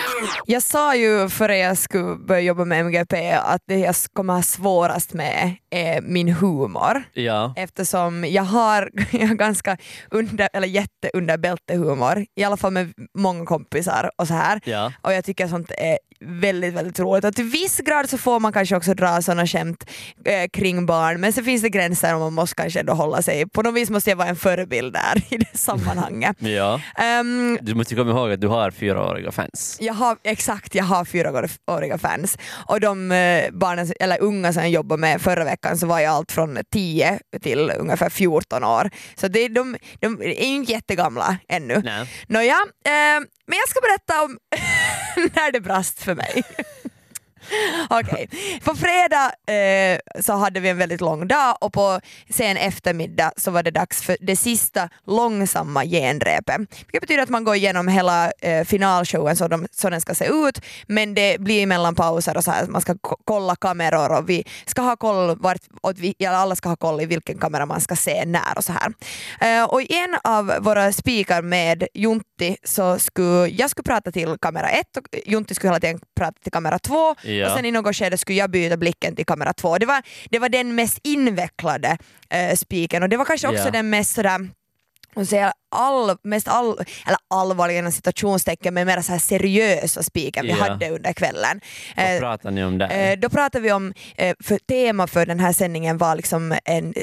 Jag 0.47 0.63
sa 0.63 0.95
ju 0.95 1.29
före 1.29 1.59
jag 1.59 1.79
skulle 1.79 2.17
börja 2.17 2.41
jobba 2.41 2.65
med 2.65 2.81
MGP 2.81 3.33
att 3.33 3.63
det 3.67 3.79
jag 3.79 3.95
kommer 4.13 4.35
ha 4.35 4.43
svårast 4.43 5.13
med 5.13 5.57
är 5.71 6.01
min 6.01 6.29
humor. 6.29 7.03
Ja. 7.13 7.55
Eftersom 7.57 8.25
jag 8.25 8.43
har, 8.43 8.91
jag 9.11 9.29
har 9.29 9.35
ganska 9.35 9.77
under, 10.11 10.49
eller 10.53 10.69
jätte 10.69 11.11
under 11.15 11.39
bältehumor, 11.39 12.27
i 12.37 12.45
alla 12.45 12.57
fall 12.57 12.73
med 12.73 12.93
många 13.15 13.47
kompisar 13.47 14.11
och 14.17 14.29
så 14.29 14.35
här. 14.35 14.61
Ja. 14.65 14.93
Och 15.03 15.13
jag 15.13 15.25
tycker 15.25 15.49
sånt 15.49 15.71
är 15.79 15.99
väldigt, 16.21 16.75
väldigt 16.75 17.01
roligt. 17.01 17.25
Och 17.25 17.35
till 17.35 17.45
viss 17.45 17.79
grad 17.79 18.11
så 18.11 18.19
får 18.19 18.41
man 18.41 18.53
kanske 18.53 18.77
också 18.77 18.95
dra 18.95 19.23
sådana 19.23 19.47
skämt 19.47 19.91
eh, 20.25 20.49
kring 20.53 20.87
barn, 20.87 21.21
men 21.21 21.33
så 21.33 21.43
finns 21.43 21.63
det 21.63 21.69
gränser 21.69 22.15
och 22.15 22.21
man 22.21 22.33
måste 22.35 22.55
kanske 22.63 22.81
ändå 22.81 22.93
hålla 22.93 23.23
sig. 23.23 23.49
På 23.49 23.63
något 23.63 23.75
vis 23.75 23.91
måste 23.91 24.11
jag 24.11 24.17
vara 24.17 24.29
en 24.29 24.37
förebild 24.37 24.93
där 24.93 25.23
i 25.35 25.37
det 25.37 25.59
sammanhanget. 25.59 26.37
ja. 26.41 26.81
Ehm, 26.99 27.59
Du 27.63 27.75
måste 27.75 27.95
komma 27.95 28.11
ihåg 28.11 28.33
att 28.33 28.41
du 28.41 28.49
har 28.49 28.71
fyraåriga 28.71 29.33
fans. 29.33 29.79
jag 29.81 29.95
har, 29.95 30.17
exakt, 30.25 30.75
jag 30.75 30.85
har 30.85 31.05
fyraåriga 31.05 31.99
fans 31.99 32.39
och 32.67 32.81
de 32.81 33.13
eh, 33.13 33.51
barnen, 33.53 33.93
eller 34.01 34.21
unga 34.23 34.53
som 34.53 34.63
jag 34.63 34.71
jobbade 34.71 35.01
med 35.01 35.21
förra 35.23 35.45
veckan 35.45 35.79
så 35.79 35.87
var 35.87 36.01
jag 36.01 36.15
allt 36.15 36.33
från 36.33 36.59
10 36.73 37.19
till 37.43 37.73
ungefär 37.79 38.11
14 38.11 38.65
år. 38.65 38.91
Så 39.15 39.29
det, 39.29 39.49
de, 39.49 39.77
de 40.01 40.23
är 40.23 40.27
ju 40.27 40.35
inte 40.35 40.73
jättegamla 40.73 41.37
ännu. 41.49 41.83
Nej. 41.85 42.25
Nåja, 42.29 42.57
eh, 42.87 43.21
men 43.47 43.59
jag 43.59 43.69
ska 43.69 43.81
berätta 43.81 44.23
om 44.25 44.39
när 45.35 45.53
det 45.53 45.61
brast 45.61 46.03
för 46.03 46.15
mig. 46.15 46.45
Okej, 47.91 48.29
på 48.65 48.75
fredag 48.75 49.33
eh, 49.55 49.99
så 50.21 50.33
hade 50.33 50.61
vi 50.61 50.69
en 50.69 50.79
väldigt 50.79 51.01
lång 51.01 51.29
dag 51.29 51.57
och 51.61 51.73
på 51.73 52.01
sen 52.31 52.57
eftermiddag 52.57 53.33
så 53.37 53.51
var 53.51 53.63
det 53.63 53.71
dags 53.71 54.03
för 54.03 54.17
det 54.21 54.37
sista 54.37 54.89
långsamma 55.07 55.85
genrepet. 55.85 56.57
Vilket 56.59 57.01
betyder 57.01 57.23
att 57.23 57.29
man 57.29 57.45
går 57.45 57.55
igenom 57.55 57.89
hela 57.89 58.31
eh, 58.41 58.65
finalshowen 58.65 59.37
så, 59.37 59.49
de, 59.49 59.67
så 59.73 59.91
den 59.91 60.01
ska 60.01 60.15
se 60.15 60.27
ut 60.27 60.61
men 60.87 61.15
det 61.15 61.41
blir 61.41 61.67
mellan 61.67 61.95
pauser 61.95 62.37
och 62.37 62.45
så 62.45 62.51
här, 62.51 62.67
man 62.67 62.81
ska 62.81 62.95
kolla 63.25 63.57
kameror 63.57 64.19
och 64.19 64.29
vi 64.29 64.45
ska 64.67 64.83
ha 64.83 64.97
koll 64.97 65.37
vart, 65.39 65.61
och 65.81 65.93
vi, 65.97 66.27
alla 66.27 66.57
ska 66.57 66.69
ha 66.69 66.77
koll 66.77 67.01
i 67.01 67.07
vilken 67.07 67.39
kamera 67.39 67.67
man 67.67 67.81
ska 67.81 67.97
se 67.97 68.25
när 68.27 68.57
och 68.57 68.65
så 68.65 68.73
här. 68.73 68.93
Eh, 69.41 69.65
och 69.65 69.83
i 69.83 69.95
en 69.95 70.17
av 70.25 70.53
våra 70.61 70.93
spikar 70.93 71.43
med 71.43 71.87
Juntti 71.95 72.57
så 72.65 72.99
skulle 72.99 73.49
jag 73.49 73.71
skulle 73.71 73.85
prata 73.85 74.13
till 74.13 74.37
kamera 74.41 74.69
ett 74.69 74.97
och 74.97 75.05
eh, 75.13 75.21
Juntti 75.33 75.55
skulle 75.55 75.71
hela 75.71 75.81
tiden 75.81 76.01
prata 76.17 76.39
till 76.43 76.53
kamera 76.53 76.79
två 76.79 77.15
Ja. 77.39 77.51
och 77.51 77.57
sen 77.57 77.65
i 77.65 77.71
något 77.71 77.97
skede 77.97 78.19
skulle 78.19 78.39
jag 78.39 78.51
byta 78.51 78.77
blicken 78.77 79.17
till 79.17 79.27
kamera 79.27 79.53
två. 79.53 79.79
Det 79.79 79.87
var, 79.87 80.03
det 80.31 80.39
var 80.39 80.49
den 80.49 80.75
mest 80.75 80.99
invecklade 81.05 81.99
eh, 82.31 82.55
spiken 82.57 83.03
och 83.03 83.09
det 83.09 83.17
var 83.17 83.25
kanske 83.25 83.49
också 83.49 83.65
Ja. 83.65 83.71
den 83.71 83.91
mest 83.91 84.15
sådär 84.15 84.49
och 85.15 85.29
säga 85.29 85.53
all, 85.71 86.17
mest 86.23 86.49
all, 86.49 86.73
eller 87.07 87.19
allvarliga 87.31 87.79
inom 87.79 87.93
citationstecken 87.93 88.75
men 88.75 88.87
mer 88.87 89.01
så 89.01 89.13
här 89.13 89.19
seriösa 89.19 90.03
spiken 90.03 90.47
vi 90.47 90.51
Ja. 90.51 90.57
hade 90.57 90.91
under 90.91 91.13
kvällen. 91.13 91.61
Vad 91.97 92.07
Eh, 92.15 92.19
pratar 92.21 92.51
ni 92.51 92.65
om 92.65 92.79
där? 92.79 93.11
Eh, 93.13 93.19
då 93.19 93.29
pratade 93.29 93.63
vi 93.63 93.73
om, 93.73 93.93
eh, 94.17 94.35
för 94.45 94.59
tema 94.59 95.07
för 95.07 95.27
den 95.27 95.41
här 95.41 95.53
sändningen 95.53 95.99
var 95.99 96.17
liksom 96.17 96.55
en, 96.65 96.95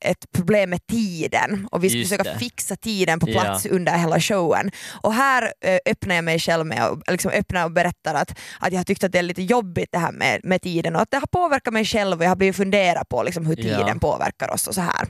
ett 0.00 0.32
problem 0.34 0.70
med 0.70 0.86
tiden 0.86 1.68
och 1.72 1.84
vi 1.84 1.88
skulle 1.88 2.00
Just 2.02 2.12
försöka 2.12 2.32
det. 2.32 2.38
fixa 2.38 2.76
tiden 2.76 3.20
på 3.20 3.26
plats 3.26 3.66
under 3.66 3.98
hela 3.98 4.20
showen. 4.20 4.70
Och 5.02 5.14
här 5.14 5.52
öppnar 5.90 6.14
jag 6.14 6.24
mig 6.24 6.38
själv 6.38 6.66
med 6.66 6.88
och, 6.88 7.02
liksom 7.10 7.30
öppnar 7.30 7.64
och 7.64 7.72
berättar 7.72 8.14
att, 8.14 8.30
att 8.60 8.72
jag 8.72 8.78
har 8.78 8.84
tyckt 8.84 9.04
att 9.04 9.12
det 9.12 9.18
är 9.18 9.22
lite 9.22 9.42
jobbigt 9.42 9.88
det 9.92 9.98
här 9.98 10.12
med, 10.12 10.40
med 10.44 10.62
tiden 10.62 10.96
och 10.96 11.02
att 11.02 11.10
det 11.10 11.16
har 11.16 11.26
påverkat 11.26 11.72
mig 11.74 11.84
själv 11.84 12.18
och 12.18 12.24
jag 12.24 12.28
har 12.30 12.36
blivit 12.36 12.56
fundera 12.56 13.04
på 13.04 13.22
liksom 13.22 13.46
hur 13.46 13.56
tiden 13.56 14.00
påverkar 14.00 14.50
oss 14.54 14.66
och 14.66 14.74
så 14.74 14.80
här. 14.80 15.06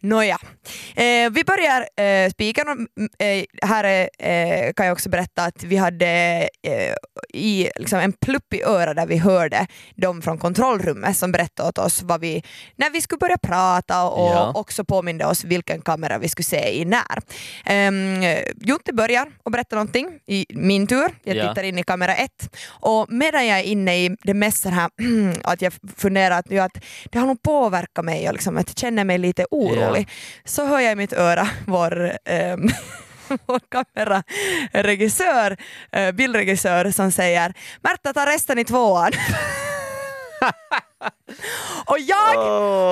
Nåja, 0.00 0.38
eh, 0.94 1.30
vi 1.30 1.44
börjar 1.46 1.88
eh, 2.06 2.31
spiken 2.32 2.68
och 2.68 3.24
eh, 3.26 3.44
här 3.62 3.84
är, 3.84 4.08
eh, 4.18 4.72
kan 4.72 4.86
jag 4.86 4.92
också 4.92 5.08
berätta 5.08 5.44
att 5.44 5.64
vi 5.64 5.76
hade 5.76 6.06
eh, 6.62 6.94
i, 7.32 7.70
liksom 7.76 7.98
en 7.98 8.12
plupp 8.12 8.54
i 8.54 8.62
örat 8.62 8.96
där 8.96 9.06
vi 9.06 9.16
hörde 9.18 9.66
de 9.96 10.22
från 10.22 10.38
kontrollrummet 10.38 11.16
som 11.16 11.32
berättade 11.32 11.68
åt 11.68 11.78
oss 11.78 12.02
vad 12.02 12.20
vi, 12.20 12.42
när 12.76 12.90
vi 12.90 13.00
skulle 13.00 13.18
börja 13.18 13.38
prata 13.38 14.04
och 14.04 14.30
Ja. 14.32 14.52
också 14.54 14.84
påminde 14.84 15.26
oss 15.26 15.44
vilken 15.44 15.80
kamera 15.82 16.18
vi 16.18 16.28
skulle 16.28 16.44
se 16.44 16.80
i 16.80 16.84
när. 16.84 17.18
Um, 17.88 18.22
Jonte 18.60 18.92
börjar 18.92 19.26
och 19.42 19.50
berätta 19.52 19.76
någonting 19.76 20.18
i 20.26 20.46
min 20.50 20.86
tur. 20.86 21.08
Jag 21.24 21.36
Ja. 21.36 21.48
tittar 21.48 21.62
in 21.62 21.78
i 21.78 21.82
kamera 21.82 22.14
ett 22.14 22.56
och 22.68 23.06
medan 23.12 23.46
jag 23.46 23.58
är 23.58 23.62
inne 23.62 23.96
i 24.04 24.16
det 24.22 24.34
mest 24.34 24.64
här 24.64 24.90
att 25.44 25.62
jag 25.62 25.72
funderar 25.96 26.38
att, 26.38 26.46
ja, 26.50 26.64
att 26.64 26.78
det 27.10 27.18
har 27.18 27.26
nog 27.26 27.42
påverkat 27.42 28.04
mig 28.04 28.28
och 28.28 28.32
liksom 28.34 28.56
att 28.56 28.68
jag 28.68 28.76
känner 28.78 29.04
mig 29.04 29.18
lite 29.18 29.46
orolig 29.50 30.08
så 30.44 30.66
hör 30.66 30.80
jag 30.80 30.92
i 30.92 30.96
mitt 30.96 31.12
öra 31.12 31.48
vår 31.66 32.12
ehm, 32.24 32.68
vår 33.46 33.60
kameraregissör, 33.68 35.56
eh, 35.92 36.12
bildregissör 36.12 36.90
som 36.90 37.12
säger 37.12 37.54
Märta 37.82 38.12
ta 38.12 38.26
resten 38.26 38.58
i 38.58 38.64
tvåan. 38.64 39.12
och 41.86 41.98
jag 41.98 42.36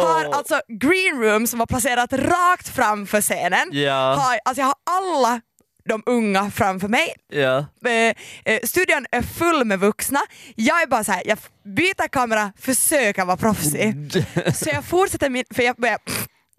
har 0.02 0.24
alltså 0.24 0.60
green 0.68 1.20
room 1.22 1.46
som 1.46 1.58
var 1.58 1.66
placerat 1.66 2.12
rakt 2.12 2.68
framför 2.68 3.20
scenen. 3.20 3.68
Ja. 3.72 4.14
Har, 4.14 4.38
alltså 4.44 4.60
jag 4.60 4.66
har 4.66 4.74
alla 4.90 5.40
de 5.88 6.02
unga 6.06 6.50
framför 6.50 6.88
mig. 6.88 7.14
Ja. 7.32 7.58
Eh, 7.86 8.14
eh, 8.44 8.60
studion 8.64 9.06
är 9.10 9.22
full 9.22 9.64
med 9.64 9.78
vuxna. 9.78 10.20
Jag 10.54 10.82
är 10.82 10.86
bara 10.86 11.04
så 11.04 11.12
här, 11.12 11.22
jag 11.26 11.38
byter 11.76 12.08
kamera, 12.08 12.52
försöker 12.58 13.24
vara 13.24 13.36
proffsig. 13.36 13.94
Så 14.54 14.68
jag 14.72 14.84
fortsätter 14.84 15.30
min, 15.30 15.44
för 15.54 15.62
jag 15.62 15.76
börjar, 15.76 15.98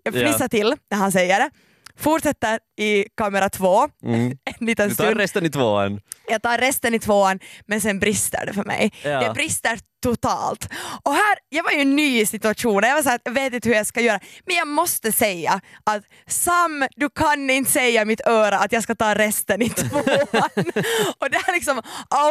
jag 0.03 0.15
Ja. 0.15 0.27
fnissar 0.27 0.47
till 0.47 0.75
när 0.91 0.97
han 0.97 1.11
säger 1.11 1.39
det. 1.39 1.49
Fortsätter 2.01 2.59
i 2.79 3.05
kamera 3.17 3.49
två, 3.49 3.87
Mm. 4.03 4.25
en 4.59 4.65
liten 4.67 4.89
Du 4.89 4.95
tar 4.95 5.03
stund. 5.05 5.17
resten 5.17 5.45
i 5.45 5.49
tvåan. 5.49 5.99
Jag 6.31 6.41
tar 6.41 6.57
resten 6.57 6.93
i 6.95 6.99
tvåan 6.99 7.39
men 7.67 7.81
sen 7.81 7.99
brister 7.99 8.45
det 8.45 8.53
för 8.53 8.63
mig. 8.63 8.91
Ja. 9.03 9.09
Det 9.27 9.33
brister 9.33 9.79
totalt. 10.03 10.69
Och 11.03 11.13
här, 11.13 11.37
jag 11.49 11.63
var 11.63 11.71
ju 11.71 11.85
ny 11.85 12.19
i 12.21 12.25
situationen, 12.25 12.89
jag 12.89 12.95
var 12.95 13.03
så 13.03 13.09
här, 13.09 13.19
jag 13.23 13.31
vet 13.31 13.53
inte 13.53 13.69
hur 13.69 13.75
jag 13.75 13.87
ska 13.87 14.01
göra. 14.01 14.19
Men 14.45 14.55
jag 14.55 14.67
måste 14.67 15.11
säga 15.11 15.61
att 15.83 16.03
Sam, 16.27 16.87
du 16.95 17.09
kan 17.09 17.49
inte 17.49 17.71
säga 17.71 18.05
mitt 18.05 18.21
öra 18.27 18.57
att 18.59 18.71
jag 18.71 18.83
ska 18.83 18.95
ta 18.95 19.13
resten 19.15 19.61
i 19.61 19.69
tvåan. 19.79 20.49
och 21.19 21.29
det 21.31 21.37
här 21.45 21.53
liksom 21.53 21.81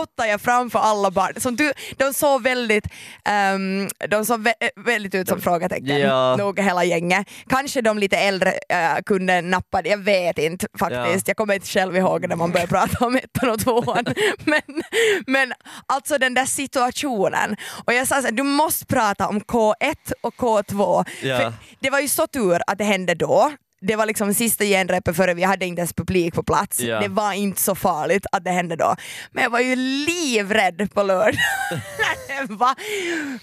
outar 0.01 0.27
jag 0.27 0.41
framför 0.41 0.79
alla 0.79 1.11
barn. 1.11 1.33
Som 1.41 1.57
du, 1.57 1.73
de 1.97 2.13
såg 2.13 2.43
väldigt, 2.43 2.85
ehm, 3.25 3.89
de 4.09 4.25
såg 4.25 4.47
vä- 4.49 4.71
väldigt 4.85 5.15
ut 5.15 5.29
som 5.29 5.41
frågetecken, 5.41 5.99
Ja. 6.01 6.37
nog 6.37 6.61
hela 6.61 6.85
gänget. 6.85 7.27
Kanske 7.49 7.81
de 7.81 7.99
lite 7.99 8.17
äldre 8.17 8.51
uh, 8.51 9.03
kunde 9.07 9.41
nappa 9.41 9.83
det, 9.83 9.89
jag 9.89 9.99
vet 9.99 10.39
inte 10.39 10.67
faktiskt. 10.79 11.29
Jag 11.29 11.37
kommer 11.37 11.55
inte 11.55 11.67
själv 11.67 11.97
ihåg 11.97 12.29
när 12.29 12.37
man 12.37 12.51
började 12.51 12.71
prata 12.73 13.05
om 13.07 13.17
ettan 13.17 13.51
och 13.51 13.61
tvåan. 13.61 13.90
men, 14.45 14.83
men 15.27 15.53
alltså 15.87 16.19
den 16.19 16.35
där 16.35 16.47
situationen. 16.47 17.57
Och 17.85 17.93
jag 17.93 18.09
sa 18.09 18.15
såhär, 18.15 18.33
du 18.33 18.43
måste 18.43 18.87
prata 18.87 19.29
om 19.29 19.41
K1 19.41 19.75
och 20.21 20.35
K2. 20.35 21.05
Ja. 21.23 21.39
För 21.39 21.53
det 21.81 21.91
var 21.91 22.01
ju 22.01 22.09
så 22.09 22.27
tur 22.27 22.61
att 22.67 22.79
det 22.79 22.85
hände 22.85 23.15
då. 23.15 23.53
Det 23.81 23.97
var 23.97 24.07
liksom 24.07 24.35
sista 24.35 24.65
genrepet 24.65 25.17
före 25.17 25.35
vi 25.35 25.43
hade 25.43 25.67
inte 25.67 25.81
ens 25.81 25.93
publik 25.93 26.35
på 26.35 26.43
plats. 26.43 26.81
Ja. 26.81 27.01
Det 27.01 27.09
var 27.09 27.33
inte 27.33 27.61
så 27.61 27.75
farligt 27.75 28.27
att 28.33 28.45
det 28.45 28.51
hände 28.51 28.77
då. 28.77 28.97
Men 29.33 29.43
jag 29.43 29.51
var 29.51 29.61
ju 29.61 29.77
livrädd 29.77 30.91
på 30.95 31.03
lördag. 31.03 31.35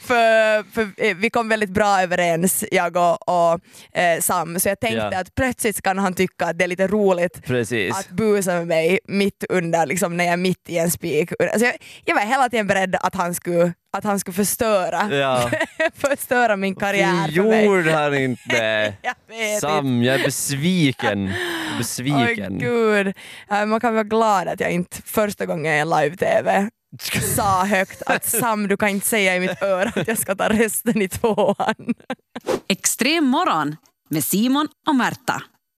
För, 0.02 0.64
för 0.74 0.90
eh, 0.98 1.16
vi 1.18 1.30
kom 1.30 1.50
väldigt 1.50 1.70
bra 1.70 2.02
överens, 2.02 2.64
jag 2.72 2.98
och, 2.98 3.30
och 3.30 3.60
eh, 4.00 4.20
Sam, 4.22 4.60
så 4.60 4.70
jag 4.70 4.80
tänkte 4.80 5.10
Ja. 5.12 5.20
att 5.20 5.36
plötsligt 5.36 5.82
kan 5.82 5.98
han 5.98 6.14
tycka 6.14 6.46
att 6.46 6.58
det 6.58 6.64
är 6.64 6.68
lite 6.68 6.88
roligt 6.88 7.44
Precis. 7.46 7.98
att 8.00 8.10
busa 8.10 8.54
med 8.54 8.68
mig 8.68 9.00
mitt 9.08 9.44
under, 9.50 9.86
liksom, 9.86 10.18
när 10.18 10.24
jag 10.24 10.34
är 10.34 10.38
mitt 10.38 10.70
i 10.70 10.78
en 10.78 10.92
spik. 10.92 11.32
Alltså 11.40 11.66
jag, 11.66 11.76
jag 12.06 12.16
var 12.16 12.22
hela 12.22 12.50
tiden 12.50 12.68
beredd 12.68 12.96
att 12.96 13.16
han 13.16 13.34
skulle, 13.36 13.74
att 13.98 14.04
han 14.04 14.20
skulle 14.20 14.36
förstöra, 14.36 15.16
Ja. 15.16 15.52
förstöra 15.96 16.56
min 16.56 16.76
karriär 16.76 17.28
för 17.32 17.44
mig. 17.44 17.66
gjorde 17.66 17.92
han 17.94 18.16
inte. 18.18 18.94
Jag 19.02 19.16
Sam, 19.62 20.04
jag 20.04 20.20
är 20.20 20.24
besviken. 20.26 21.34
Besviken. 21.78 22.58
gud. 22.60 23.08
Äh, 23.52 23.66
Man 23.66 23.80
kan 23.80 23.94
vara 23.94 24.04
glad 24.04 24.48
att 24.48 24.60
jag 24.60 24.72
inte 24.72 25.02
första 25.06 25.46
gången 25.46 25.74
i 25.74 25.78
en 25.78 25.90
live-tv 25.90 26.70
sa 27.36 27.66
högt 27.66 28.02
att 28.06 28.26
Sam 28.26 28.68
du 28.68 28.78
kan 28.78 28.90
inte 28.90 29.08
säga 29.08 29.36
i 29.36 29.40
mitt 29.40 29.62
öra 29.62 29.92
att 29.96 30.08
jag 30.08 30.18
ska 30.18 30.36
ta 30.36 30.50
resten 30.50 31.02
i 31.02 31.10
tvåan. 31.10 31.76
Extrem 32.70 33.26
morgon 33.26 33.76
med 34.10 34.24
Simon 34.24 34.68
och 34.88 34.96
Märta. 34.96 35.42